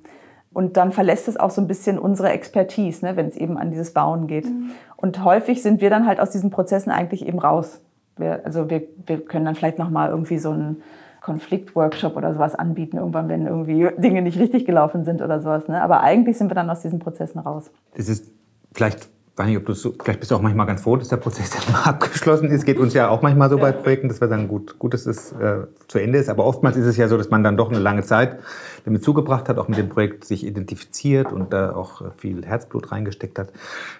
[0.51, 3.69] Und dann verlässt es auch so ein bisschen unsere Expertise, ne, wenn es eben an
[3.69, 4.45] dieses Bauen geht.
[4.45, 4.71] Mhm.
[4.97, 7.81] Und häufig sind wir dann halt aus diesen Prozessen eigentlich eben raus.
[8.17, 10.81] Wir, also wir, wir können dann vielleicht nochmal irgendwie so einen
[11.21, 15.67] Konfliktworkshop oder sowas anbieten, irgendwann, wenn irgendwie Dinge nicht richtig gelaufen sind oder sowas.
[15.67, 15.81] Ne?
[15.81, 17.71] Aber eigentlich sind wir dann aus diesen Prozessen raus.
[17.93, 18.31] Es ist
[18.73, 19.09] vielleicht
[19.39, 21.49] weiß nicht, ob du so, vielleicht bist du auch manchmal ganz froh, dass der Prozess
[21.65, 22.65] dann mal abgeschlossen ist.
[22.65, 25.31] Geht uns ja auch manchmal so bei Projekten, dass wir dann gut, gut, dass es
[25.31, 26.29] äh, zu Ende ist.
[26.29, 28.39] Aber oftmals ist es ja so, dass man dann doch eine lange Zeit
[28.83, 33.39] damit zugebracht hat, auch mit dem Projekt sich identifiziert und da auch viel Herzblut reingesteckt
[33.39, 33.53] hat.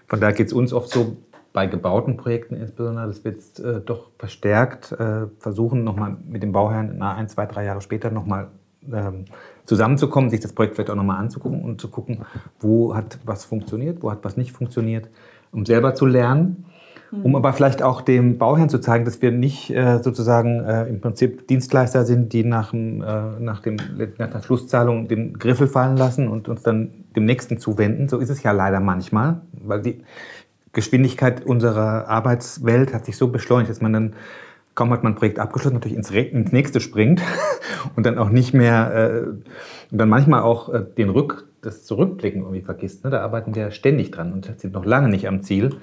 [0.08, 1.18] Von daher geht es uns oft so
[1.54, 6.52] bei gebauten Projekten insbesondere, dass wir jetzt äh, doch verstärkt äh, versuchen, nochmal mit dem
[6.52, 8.50] Bauherrn na, ein, zwei, drei Jahre später nochmal
[8.92, 9.26] ähm,
[9.66, 12.26] zusammenzukommen, sich das Projekt vielleicht auch nochmal anzugucken und zu gucken,
[12.60, 15.10] wo hat was funktioniert, wo hat was nicht funktioniert,
[15.52, 16.66] um selber zu lernen.
[17.24, 21.02] Um aber vielleicht auch dem Bauherrn zu zeigen, dass wir nicht äh, sozusagen äh, im
[21.02, 23.78] Prinzip Dienstleister sind, die nach, dem, äh, nach, dem,
[24.20, 28.10] nach der Schlusszahlung den Griffel fallen lassen und uns dann dem Nächsten zuwenden.
[28.10, 30.04] So ist es ja leider manchmal, weil die
[30.72, 34.14] Geschwindigkeit unserer Arbeitswelt hat sich so beschleunigt, dass man dann
[34.80, 37.22] kaum hat man ein Projekt abgeschlossen, natürlich ins, ins nächste springt
[37.98, 39.20] und dann auch nicht mehr, äh,
[39.92, 43.04] und dann manchmal auch äh, den Rück, das Zurückblicken irgendwie vergisst.
[43.04, 43.10] Ne?
[43.10, 45.78] Da arbeiten wir ständig dran und sind noch lange nicht am Ziel,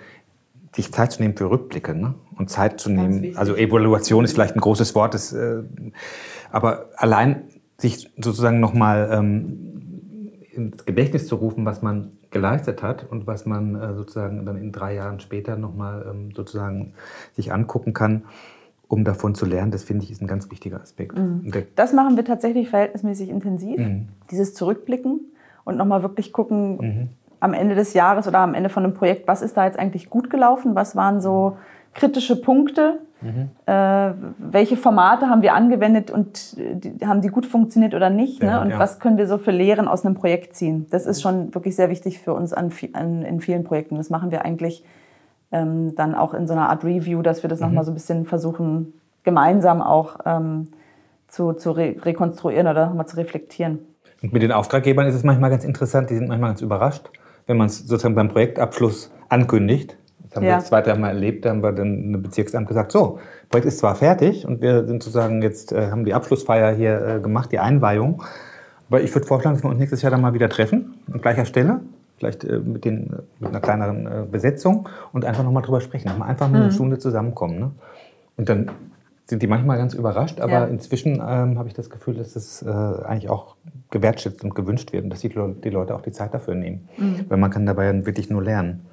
[0.74, 2.14] sich Zeit zu nehmen für Rückblicke ne?
[2.36, 3.36] und Zeit zu nehmen.
[3.36, 5.62] Also Evaluation ist vielleicht ein großes Wort, das, äh,
[6.50, 7.44] aber allein
[7.78, 13.74] sich sozusagen nochmal ähm, ins Gedächtnis zu rufen, was man geleistet hat und was man
[13.74, 16.94] äh, sozusagen dann in drei Jahren später nochmal ähm, sozusagen
[17.34, 18.24] sich angucken kann
[18.88, 21.18] um davon zu lernen, das finde ich ist ein ganz wichtiger Aspekt.
[21.18, 21.50] Mhm.
[21.74, 24.08] Das machen wir tatsächlich verhältnismäßig intensiv, mhm.
[24.30, 25.32] dieses Zurückblicken
[25.66, 27.08] und nochmal wirklich gucken, mhm.
[27.40, 30.08] am Ende des Jahres oder am Ende von einem Projekt, was ist da jetzt eigentlich
[30.08, 31.58] gut gelaufen, was waren so
[31.92, 33.50] kritische Punkte, mhm.
[33.66, 38.48] äh, welche Formate haben wir angewendet und die, haben die gut funktioniert oder nicht ne?
[38.48, 38.60] ja, ne?
[38.64, 38.78] und ja.
[38.78, 40.86] was können wir so für Lehren aus einem Projekt ziehen.
[40.90, 43.96] Das ist schon wirklich sehr wichtig für uns an, an in vielen Projekten.
[43.96, 44.84] Das machen wir eigentlich
[45.52, 47.66] ähm, dann auch in so einer Art Review, dass wir das mhm.
[47.66, 48.92] nochmal so ein bisschen versuchen,
[49.24, 50.68] gemeinsam auch ähm,
[51.28, 53.80] zu, zu re rekonstruieren oder nochmal zu reflektieren.
[54.22, 57.10] Und mit den Auftraggebern ist es manchmal ganz interessant, die sind manchmal ganz überrascht,
[57.46, 59.96] wenn man es sozusagen beim Projektabschluss ankündigt.
[60.24, 60.50] Das haben ja.
[60.50, 63.78] wir das zweite Mal erlebt, da haben wir dann eine Bezirksamt gesagt, so, Projekt ist
[63.78, 67.58] zwar fertig und wir sind sozusagen jetzt, äh, haben die Abschlussfeier hier äh, gemacht, die
[67.58, 68.22] Einweihung,
[68.88, 71.44] aber ich würde vorschlagen, dass wir uns nächstes Jahr dann mal wieder treffen, an gleicher
[71.44, 71.80] Stelle
[72.16, 76.10] vielleicht äh, mit, den, mit einer kleineren äh, Besetzung und einfach nochmal drüber sprechen.
[76.22, 76.72] Einfach mal eine mhm.
[76.72, 77.58] Stunde zusammenkommen.
[77.58, 77.70] Ne?
[78.36, 78.70] Und dann
[79.26, 80.64] sind die manchmal ganz überrascht, aber ja.
[80.66, 83.56] inzwischen ähm, habe ich das Gefühl, dass es äh, eigentlich auch
[83.90, 86.88] gewertschätzt und gewünscht wird und dass die, die Leute auch die Zeit dafür nehmen.
[86.96, 87.26] Mhm.
[87.28, 88.86] Weil man kann dabei wirklich nur lernen.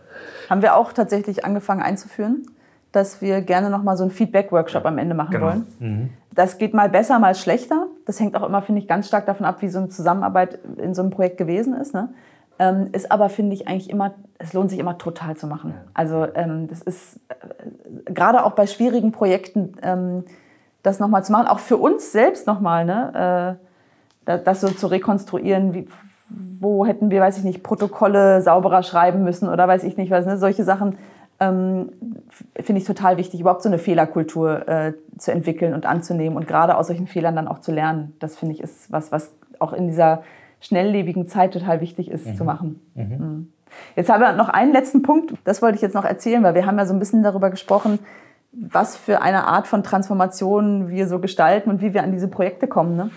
[0.50, 2.48] Haben wir auch tatsächlich angefangen einzuführen,
[2.92, 5.46] dass wir gerne nochmal so einen Feedback-Workshop am Ende machen genau.
[5.46, 5.68] wollen.
[5.80, 6.10] Mhm.
[6.34, 7.88] Das geht mal besser, mal schlechter.
[8.06, 10.96] Das hängt auch immer, finde ich, ganz stark davon ab, wie so eine Zusammenarbeit in
[10.96, 11.94] so einem Projekt gewesen ist.
[11.94, 12.10] Ne?
[12.60, 15.74] Ähm, ist aber, finde ich, eigentlich immer, es lohnt sich immer total zu machen.
[15.94, 20.24] Also ähm, das ist äh, gerade auch bei schwierigen Projekten, ähm,
[20.84, 23.58] das nochmal zu machen, auch für uns selbst nochmal, ne,
[24.26, 25.88] äh, das so zu rekonstruieren, wie,
[26.30, 30.26] wo hätten wir, weiß ich nicht, Protokolle sauberer schreiben müssen oder weiß ich nicht was,
[30.26, 30.98] ne, solche Sachen
[31.40, 31.92] ähm,
[32.60, 36.78] finde ich total wichtig, überhaupt so eine Fehlerkultur äh, zu entwickeln und anzunehmen und gerade
[36.78, 38.16] aus solchen Fehlern dann auch zu lernen.
[38.20, 40.24] Das finde ich ist was, was auch in dieser
[40.64, 42.36] schnelllebigen Zeit total wichtig ist mhm.
[42.36, 42.80] zu machen.
[42.96, 43.04] Mhm.
[43.04, 43.48] mhm.
[43.96, 46.68] Jetzt haben wir noch einen letzten Punkt, das wollte ich jetzt noch erzählen, weil wir
[46.68, 47.98] haben ja so ein bisschen darüber gesprochen,
[48.52, 52.68] was für eine Art von Transformation wir so gestalten und wie wir an diese Projekte
[52.68, 52.96] kommen.
[52.96, 53.10] Ne?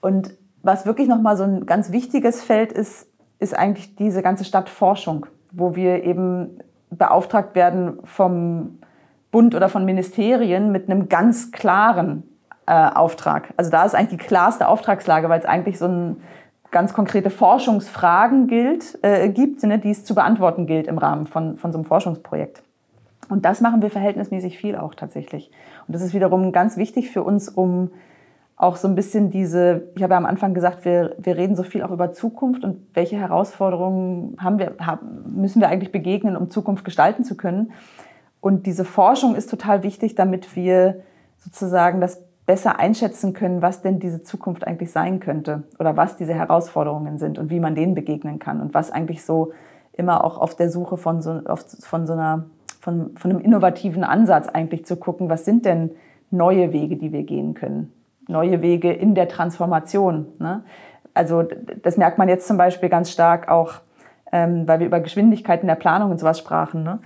[0.00, 3.06] Und was wirklich nochmal so ein ganz wichtiges Feld ist,
[3.38, 6.58] ist eigentlich diese ganze Stadtforschung, wo wir eben
[6.90, 8.80] beauftragt werden vom
[9.30, 12.24] Bund oder von Ministerien mit einem ganz klaren
[12.66, 13.54] äh, Auftrag.
[13.56, 16.16] Also da ist eigentlich die klarste Auftragslage, weil es eigentlich so ein
[16.70, 21.56] ganz konkrete Forschungsfragen gilt, äh, gibt, ne, die es zu beantworten gilt im Rahmen von,
[21.56, 22.62] von so einem Forschungsprojekt.
[23.28, 25.50] Und das machen wir verhältnismäßig viel auch tatsächlich.
[25.86, 27.90] Und das ist wiederum ganz wichtig für uns, um
[28.56, 31.62] auch so ein bisschen diese, ich habe ja am Anfang gesagt, wir, wir reden so
[31.62, 36.50] viel auch über Zukunft und welche Herausforderungen haben wir, haben, müssen wir eigentlich begegnen, um
[36.50, 37.72] Zukunft gestalten zu können.
[38.40, 41.02] Und diese Forschung ist total wichtig, damit wir
[41.38, 46.34] sozusagen das besser einschätzen können, was denn diese Zukunft eigentlich sein könnte oder was diese
[46.34, 49.52] Herausforderungen sind und wie man denen begegnen kann und was eigentlich so
[49.92, 51.42] immer auch auf der Suche von so,
[51.78, 52.46] von so einer,
[52.80, 55.92] von, von einem innovativen Ansatz eigentlich zu gucken, was sind denn
[56.32, 57.92] neue Wege, die wir gehen können.
[58.26, 60.26] neue Wege in der Transformation.
[60.40, 60.64] Ne?
[61.14, 61.44] Also
[61.84, 63.74] das merkt man jetzt zum Beispiel ganz stark auch,
[64.32, 66.98] ähm, weil wir über Geschwindigkeit in der Planung und sowas sprachen, ne?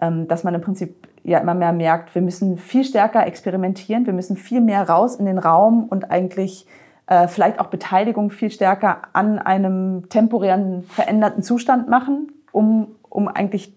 [0.00, 4.12] ähm, dass man im Prinzip ja immer mehr merkt, wir müssen viel stärker experimentieren, wir
[4.12, 6.66] müssen viel mehr raus in den Raum und eigentlich
[7.06, 13.74] äh, vielleicht auch Beteiligung viel stärker an einem temporären veränderten Zustand machen, um, um eigentlich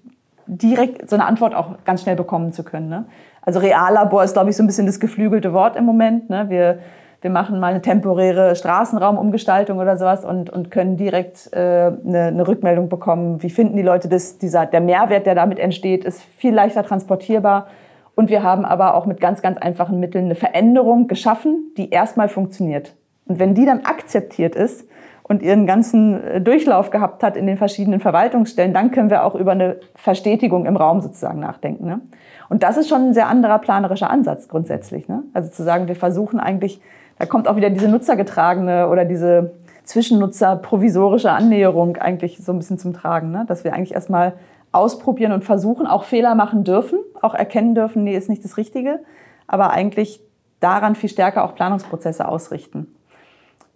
[0.48, 2.90] direkt so eine Antwort auch ganz schnell bekommen zu können.
[2.90, 3.06] Ne?
[3.42, 6.30] Also Reallabor ist, glaube ich, so ein bisschen das geflügelte Wort im Moment.
[6.30, 6.50] Ne?
[6.50, 6.80] Wir,
[7.22, 12.48] wir machen mal eine temporäre Straßenraumumgestaltung oder sowas und, und können direkt äh, eine, eine
[12.48, 13.42] Rückmeldung bekommen.
[13.44, 14.40] Wie finden die Leute das?
[14.40, 17.68] Dieser, der Mehrwert, der damit entsteht, ist viel leichter transportierbar.
[18.16, 22.28] Und wir haben aber auch mit ganz, ganz einfachen Mitteln eine Veränderung geschaffen, die erstmal
[22.28, 22.96] funktioniert.
[23.28, 24.86] Und wenn die dann akzeptiert ist,
[25.32, 29.34] und ihren ganzen äh, Durchlauf gehabt hat in den verschiedenen Verwaltungsstellen, dann können wir auch
[29.34, 31.86] über eine Verstetigung im Raum sozusagen nachdenken.
[31.86, 32.02] Ne?
[32.50, 35.08] Und das ist schon ein sehr anderer planerischer Ansatz grundsätzlich.
[35.08, 35.24] Ne?
[35.34, 36.82] Also zu sagen, wir versuchen eigentlich,
[37.22, 39.52] da kommt auch wieder diese nutzergetragene oder diese
[39.84, 43.46] Zwischennutzer provisorische Annäherung eigentlich so ein bisschen zum Tragen, ne?
[43.48, 44.34] dass wir eigentlich erstmal
[44.72, 49.02] ausprobieren und versuchen, auch Fehler machen dürfen, auch erkennen dürfen, nee, ist nicht das Richtige,
[49.46, 50.20] aber eigentlich
[50.62, 52.88] daran viel stärker auch Planungsprozesse ausrichten.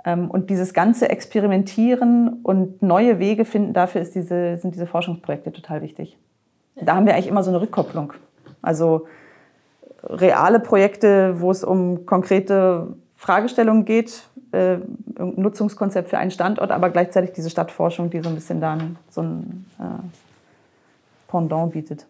[0.03, 5.83] Ähm, und dieses ganze Experimentieren und neue Wege finden, dafür diese, sind diese Forschungsprojekte total
[5.83, 6.17] wichtig.
[6.81, 8.13] Da haben wir eigentlich immer so eine Rückkopplung.
[8.63, 9.05] Also
[10.03, 14.75] reale Projekte, wo es um konkrete Fragestellungen geht, äh,
[15.17, 19.21] ein Nutzungskonzept für einen Standort, aber gleichzeitig diese Stadtforschung, die so ein bisschen dann so
[19.21, 19.83] ein äh,
[21.27, 22.05] Pendant bietet.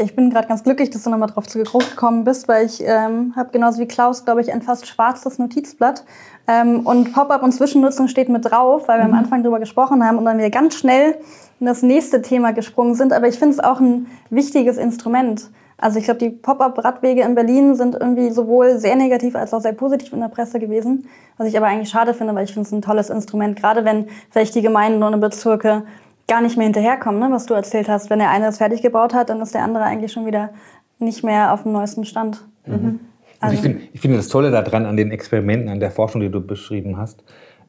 [0.00, 3.50] Ich bin gerade ganz glücklich, dass du nochmal drauf gekommen bist, weil ich ähm, habe
[3.50, 6.04] genauso wie Klaus, glaube ich, ein fast schwarzes Notizblatt.
[6.46, 9.14] Ähm, und Pop-up und Zwischennutzung steht mit drauf, weil wir mhm.
[9.14, 11.16] am Anfang darüber gesprochen haben und dann wieder ganz schnell
[11.58, 13.12] in das nächste Thema gesprungen sind.
[13.12, 15.50] Aber ich finde es auch ein wichtiges Instrument.
[15.80, 19.72] Also ich glaube, die Pop-up-Radwege in Berlin sind irgendwie sowohl sehr negativ als auch sehr
[19.72, 21.08] positiv in der Presse gewesen.
[21.36, 24.06] Was ich aber eigentlich schade finde, weil ich finde es ein tolles Instrument, gerade wenn
[24.30, 25.84] vielleicht die Gemeinden und Bezirke
[26.26, 28.10] gar nicht mehr hinterherkommen, ne, was du erzählt hast.
[28.10, 30.50] Wenn der eine das fertig gebaut hat, dann ist der andere eigentlich schon wieder
[30.98, 32.44] nicht mehr auf dem neuesten Stand.
[32.66, 33.00] Mhm.
[33.40, 36.28] Also ich, find, ich finde das Tolle daran an den Experimenten, an der Forschung, die
[36.28, 37.22] du beschrieben hast.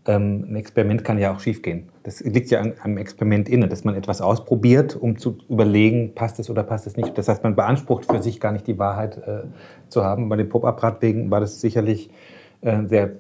[0.06, 1.90] Ähm, ein Experiment kann ja auch schiefgehen.
[2.04, 6.40] Das liegt ja an, am Experiment inne, dass man etwas ausprobiert, um zu überlegen, passt
[6.40, 7.18] es oder passt es nicht.
[7.18, 9.44] Das heißt, man beansprucht für sich gar nicht die Wahrheit äh,
[9.90, 10.30] zu haben.
[10.30, 12.10] Bei den Pop-up-Radwegen war das sicherlich
[12.62, 13.12] äh, sehr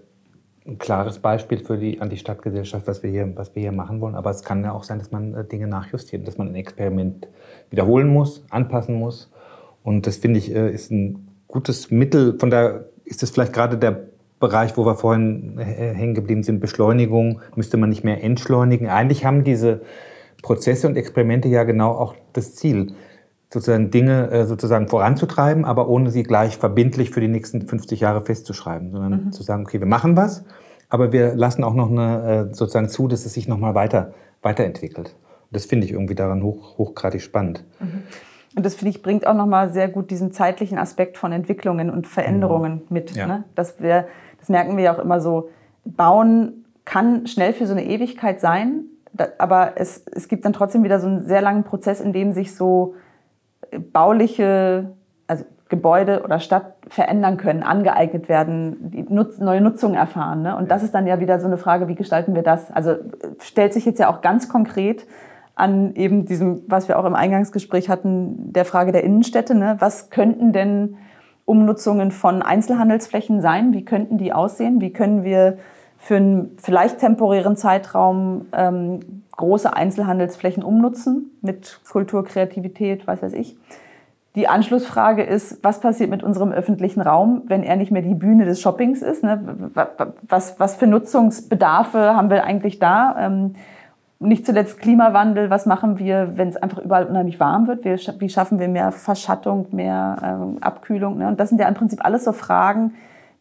[0.69, 4.01] ein klares Beispiel für die, an die Stadtgesellschaft, was wir, hier, was wir hier machen
[4.01, 4.15] wollen.
[4.15, 7.27] Aber es kann ja auch sein, dass man äh, Dinge nachjustiert, dass man ein Experiment
[7.69, 9.31] wiederholen muss, anpassen muss.
[9.83, 12.37] Und das finde ich äh, ist ein gutes Mittel.
[12.39, 14.07] Von da ist das vielleicht gerade der
[14.39, 18.87] Bereich, wo wir vorhin äh, hängen geblieben sind, Beschleunigung, müsste man nicht mehr entschleunigen.
[18.87, 19.81] Eigentlich haben diese
[20.41, 22.93] Prozesse und Experimente ja genau auch das Ziel,
[23.51, 28.91] sozusagen Dinge sozusagen voranzutreiben, aber ohne sie gleich verbindlich für die nächsten 50 Jahre festzuschreiben,
[28.91, 29.31] sondern mhm.
[29.31, 30.45] zu sagen, okay, wir machen was,
[30.87, 34.13] aber wir lassen auch noch eine, sozusagen zu, dass es sich nochmal weiter,
[34.43, 35.15] weiterentwickelt.
[35.51, 37.65] Das finde ich irgendwie daran hoch, hochgradig spannend.
[37.79, 38.03] Mhm.
[38.55, 42.07] Und das finde ich bringt auch nochmal sehr gut diesen zeitlichen Aspekt von Entwicklungen und
[42.07, 42.81] Veränderungen mhm.
[42.89, 43.15] mit.
[43.15, 43.27] Ja.
[43.27, 43.43] Ne?
[43.55, 44.07] Dass wir,
[44.39, 45.49] das merken wir ja auch immer so,
[45.85, 48.85] bauen kann schnell für so eine Ewigkeit sein,
[49.37, 52.55] aber es, es gibt dann trotzdem wieder so einen sehr langen Prozess, in dem sich
[52.55, 52.95] so
[53.91, 54.91] bauliche,
[55.27, 60.41] also Gebäude oder Stadt verändern können, angeeignet werden, Nutz, neue Nutzungen erfahren.
[60.41, 60.55] Ne?
[60.57, 62.71] Und das ist dann ja wieder so eine Frage, wie gestalten wir das?
[62.71, 62.95] Also
[63.39, 65.05] stellt sich jetzt ja auch ganz konkret
[65.53, 69.53] an eben diesem, was wir auch im Eingangsgespräch hatten, der Frage der Innenstädte.
[69.53, 69.75] Ne?
[69.79, 70.97] Was könnten denn
[71.49, 73.73] Umnutzungen von Einzelhandelsflächen sein?
[73.73, 74.81] Wie könnten die aussehen?
[74.81, 75.57] Wie können wir
[75.97, 83.57] für einen vielleicht temporären Zeitraum ähm, große Einzelhandelsflächen umnutzen mit Kultur, Kreativität, was weiß ich?
[84.35, 88.45] Die Anschlussfrage ist, was passiert mit unserem öffentlichen Raum, wenn er nicht mehr die Bühne
[88.45, 89.23] des Shoppings ist?
[89.23, 89.71] Ne?
[90.27, 93.15] Was, was für Nutzungsbedarfe haben wir eigentlich da?
[93.19, 93.55] Ähm,
[94.19, 97.85] nicht zuletzt Klimawandel, was machen wir, wenn es einfach überall unheimlich warm wird?
[97.85, 101.17] Wie schaffen wir mehr Verschattung, mehr ähm, Abkühlung?
[101.17, 101.27] Ne?
[101.27, 102.95] Und das sind ja im Prinzip alles so Fragen,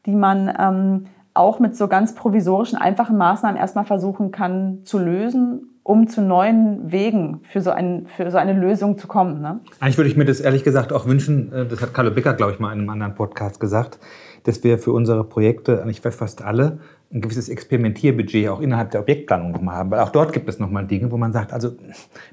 [0.06, 5.78] die man ähm, auch mit so ganz provisorischen, einfachen Maßnahmen erstmal versuchen kann zu lösen,
[5.82, 9.40] um zu neuen Wegen für so, ein, für so eine Lösung zu kommen.
[9.40, 9.60] Ne?
[9.80, 12.52] Eigentlich würde ich mir das ehrlich gesagt auch wünschen, äh, das hat Carlo Becker, glaube
[12.52, 13.98] ich, mal in einem anderen Podcast gesagt,
[14.44, 16.78] dass wir für unsere Projekte, eigentlich fast alle,
[17.11, 19.90] ein gewisses Experimentierbudget auch innerhalb der Objektplanung nochmal haben.
[19.90, 21.70] Weil auch dort gibt es nochmal Dinge, wo man sagt, also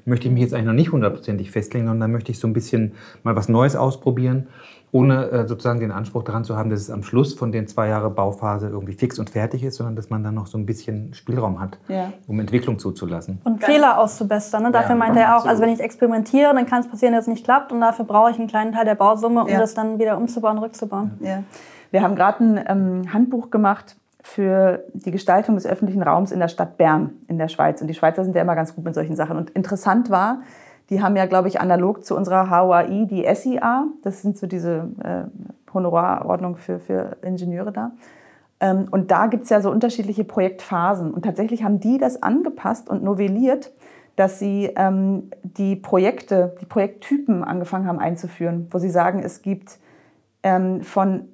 [0.04, 2.92] möchte ich mich jetzt eigentlich noch nicht hundertprozentig festlegen, sondern möchte ich so ein bisschen
[3.22, 4.48] mal was Neues ausprobieren,
[4.92, 7.88] ohne äh, sozusagen den Anspruch daran zu haben, dass es am Schluss von den zwei
[7.88, 11.14] Jahren Bauphase irgendwie fix und fertig ist, sondern dass man dann noch so ein bisschen
[11.14, 12.12] Spielraum hat, ja.
[12.26, 13.40] um Entwicklung zuzulassen.
[13.44, 14.62] Und Fehler auszubessern.
[14.62, 14.72] Ne?
[14.72, 17.28] Dafür ja, meinte er auch, also wenn ich experimentiere, dann kann es passieren, dass es
[17.28, 19.58] nicht klappt und dafür brauche ich einen kleinen Teil der Bausumme, um ja.
[19.58, 21.12] das dann wieder umzubauen, rückzubauen.
[21.20, 21.42] Ja.
[21.90, 23.96] Wir haben gerade ein ähm, Handbuch gemacht
[24.26, 27.80] für die Gestaltung des öffentlichen Raums in der Stadt Bern in der Schweiz.
[27.80, 29.36] Und die Schweizer sind ja immer ganz gut mit solchen Sachen.
[29.36, 30.40] Und interessant war,
[30.90, 34.88] die haben ja, glaube ich, analog zu unserer HOAI die SIA, das sind so diese
[35.02, 37.92] äh, Honorarordnung für, für Ingenieure da.
[38.58, 41.14] Ähm, und da gibt es ja so unterschiedliche Projektphasen.
[41.14, 43.70] Und tatsächlich haben die das angepasst und novelliert,
[44.16, 49.78] dass sie ähm, die Projekte, die Projekttypen angefangen haben einzuführen, wo sie sagen, es gibt
[50.42, 51.28] ähm, von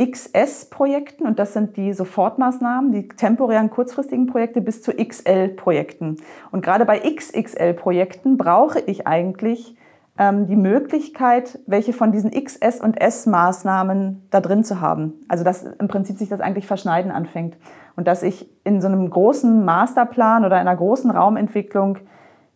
[0.00, 6.16] XS-Projekten, und das sind die Sofortmaßnahmen, die temporären kurzfristigen Projekte, bis zu XL-Projekten.
[6.50, 9.76] Und gerade bei XXL-Projekten brauche ich eigentlich
[10.18, 15.14] ähm, die Möglichkeit, welche von diesen XS- und S-Maßnahmen da drin zu haben.
[15.28, 17.56] Also dass im Prinzip sich das eigentlich verschneiden anfängt.
[17.96, 21.98] Und dass ich in so einem großen Masterplan oder einer großen Raumentwicklung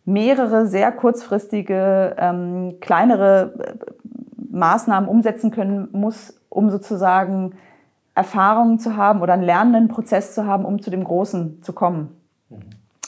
[0.05, 3.73] mehrere sehr kurzfristige, ähm, kleinere äh,
[4.51, 7.53] Maßnahmen umsetzen können muss, um sozusagen
[8.15, 12.15] Erfahrungen zu haben oder einen lernenden Prozess zu haben, um zu dem Großen zu kommen.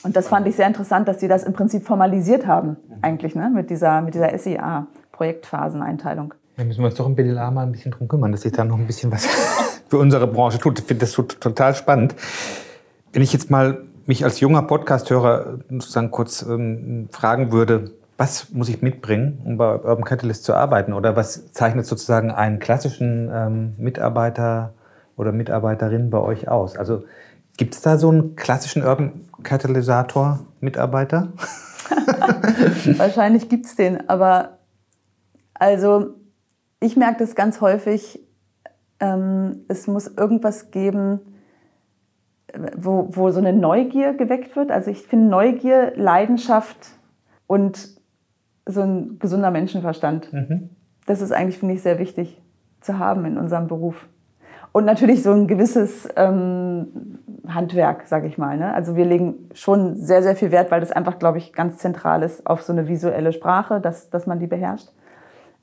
[0.04, 3.50] Und das fand ich sehr interessant, dass sie das im Prinzip formalisiert haben, eigentlich, ne,
[3.54, 6.34] mit dieser, mit dieser SIA-Projektphaseneinteilung.
[6.58, 8.66] Da müssen wir uns doch im BDLA mal ein bisschen drum kümmern, dass sich da
[8.66, 9.26] noch ein bisschen was
[9.90, 10.80] für unsere Branche tut.
[10.80, 12.16] Ich finde das total spannend.
[13.14, 18.68] Wenn ich jetzt mal mich als junger Podcast-Hörer sozusagen kurz ähm, fragen würde, was muss
[18.68, 20.94] ich mitbringen, um bei Urban Catalyst zu arbeiten?
[20.94, 24.74] Oder was zeichnet sozusagen einen klassischen ähm, Mitarbeiter
[25.16, 26.76] oder Mitarbeiterin bei euch aus?
[26.78, 27.04] Also
[27.58, 31.32] gibt es da so einen klassischen Urban Katalysator-Mitarbeiter?
[32.98, 34.58] Wahrscheinlich gibt es den, aber
[35.54, 36.16] also
[36.80, 38.20] ich merke das ganz häufig,
[39.00, 41.20] ähm, es muss irgendwas geben,
[42.76, 44.72] wo, wo so eine Neugier geweckt wird.
[44.72, 46.78] Also ich finde Neugier, Leidenschaft
[47.46, 47.97] und
[48.68, 50.32] so ein gesunder Menschenverstand.
[50.32, 50.70] Mhm.
[51.06, 52.42] Das ist eigentlich, finde ich, sehr wichtig
[52.82, 54.08] zu haben in unserem Beruf.
[54.72, 58.58] Und natürlich so ein gewisses ähm, Handwerk, sage ich mal.
[58.58, 58.74] Ne?
[58.74, 62.22] Also wir legen schon sehr, sehr viel Wert, weil das einfach, glaube ich, ganz zentral
[62.22, 64.90] ist auf so eine visuelle Sprache, dass, dass man die beherrscht.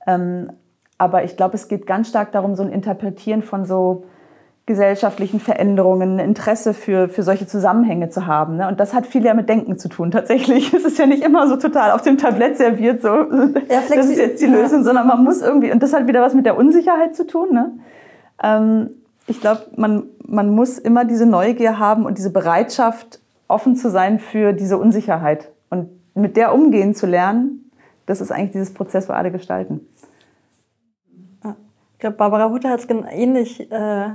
[0.06, 0.50] Ähm,
[0.98, 4.04] aber ich glaube, es geht ganz stark darum, so ein Interpretieren von so
[4.66, 8.56] gesellschaftlichen Veränderungen, Interesse für, für solche Zusammenhänge zu haben.
[8.56, 8.66] Ne?
[8.66, 10.72] Und das hat viel ja mit Denken zu tun, tatsächlich.
[10.74, 14.18] Es ist ja nicht immer so total auf dem Tablett serviert, so, ja, das ist
[14.18, 14.84] jetzt die Lösung, ja.
[14.84, 17.52] sondern man muss irgendwie, und das hat wieder was mit der Unsicherheit zu tun.
[17.52, 17.72] Ne?
[18.42, 18.90] Ähm,
[19.26, 24.18] ich glaube, man, man muss immer diese Neugier haben und diese Bereitschaft, offen zu sein
[24.18, 25.52] für diese Unsicherheit.
[25.68, 27.70] Und mit der umgehen zu lernen,
[28.06, 29.86] das ist eigentlich dieses Prozess, wo alle gestalten.
[31.92, 34.08] Ich glaube, Barbara Hutter hat es ähnlich äh,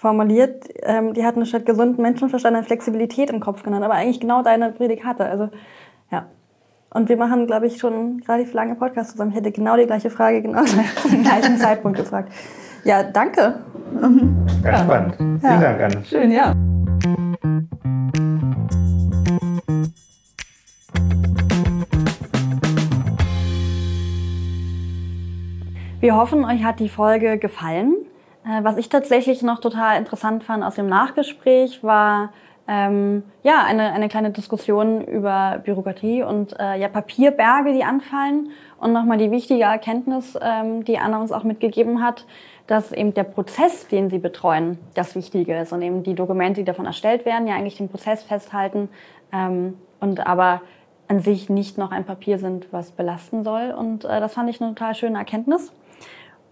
[0.00, 0.64] formuliert.
[0.82, 4.72] Ähm, die hatten statt gesunden Menschenverstand eine Flexibilität im Kopf genannt, aber eigentlich genau deine
[4.72, 5.26] Prädikate.
[5.26, 5.50] Also,
[6.10, 6.26] ja.
[6.88, 9.30] Und wir machen, glaube ich, schon relativ lange Podcast zusammen.
[9.32, 10.64] Ich hätte genau die gleiche Frage, genau
[11.02, 12.32] zum gleichen Zeitpunkt gefragt.
[12.84, 13.60] Ja, danke.
[14.00, 14.78] Ganz ja.
[14.78, 15.16] spannend.
[15.16, 15.60] Vielen ja.
[15.60, 16.04] Dank, Anne.
[16.04, 16.54] Schön, ja.
[26.00, 27.94] Wir hoffen, euch hat die Folge gefallen.
[28.44, 32.32] Äh, was ich tatsächlich noch total interessant fand aus dem Nachgespräch war
[32.70, 38.92] ähm, ja eine, eine kleine Diskussion über Bürokratie und äh, ja Papierberge, die anfallen und
[38.92, 42.26] nochmal die wichtige Erkenntnis, ähm, die Anna uns auch mitgegeben hat,
[42.68, 46.64] dass eben der Prozess, den sie betreuen, das Wichtige ist und eben die Dokumente, die
[46.64, 48.88] davon erstellt werden, ja eigentlich den Prozess festhalten
[49.32, 50.60] ähm, und aber
[51.08, 53.74] an sich nicht noch ein Papier sind, was belasten soll.
[53.76, 55.72] Und äh, das fand ich eine total schöne Erkenntnis.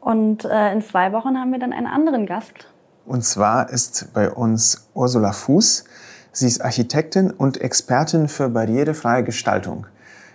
[0.01, 2.69] Und äh, in zwei Wochen haben wir dann einen anderen Gast.
[3.07, 5.85] Und zwar ist bei uns Ursula Fuß.
[6.33, 9.87] Sie ist Architektin und Expertin für barrierefreie Gestaltung.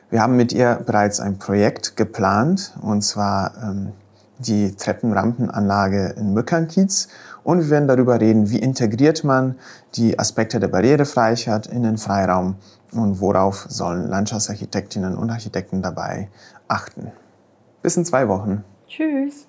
[0.09, 3.93] Wir haben mit ihr bereits ein Projekt geplant, und zwar ähm,
[4.39, 7.07] die Treppenrampenanlage in Mückernkiez.
[7.43, 9.55] Und wir werden darüber reden, wie integriert man
[9.95, 12.55] die Aspekte der Barrierefreiheit in den Freiraum
[12.91, 16.30] und worauf sollen Landschaftsarchitektinnen und Architekten dabei
[16.68, 17.11] achten.
[17.82, 18.64] Bis in zwei Wochen.
[18.88, 19.47] Tschüss.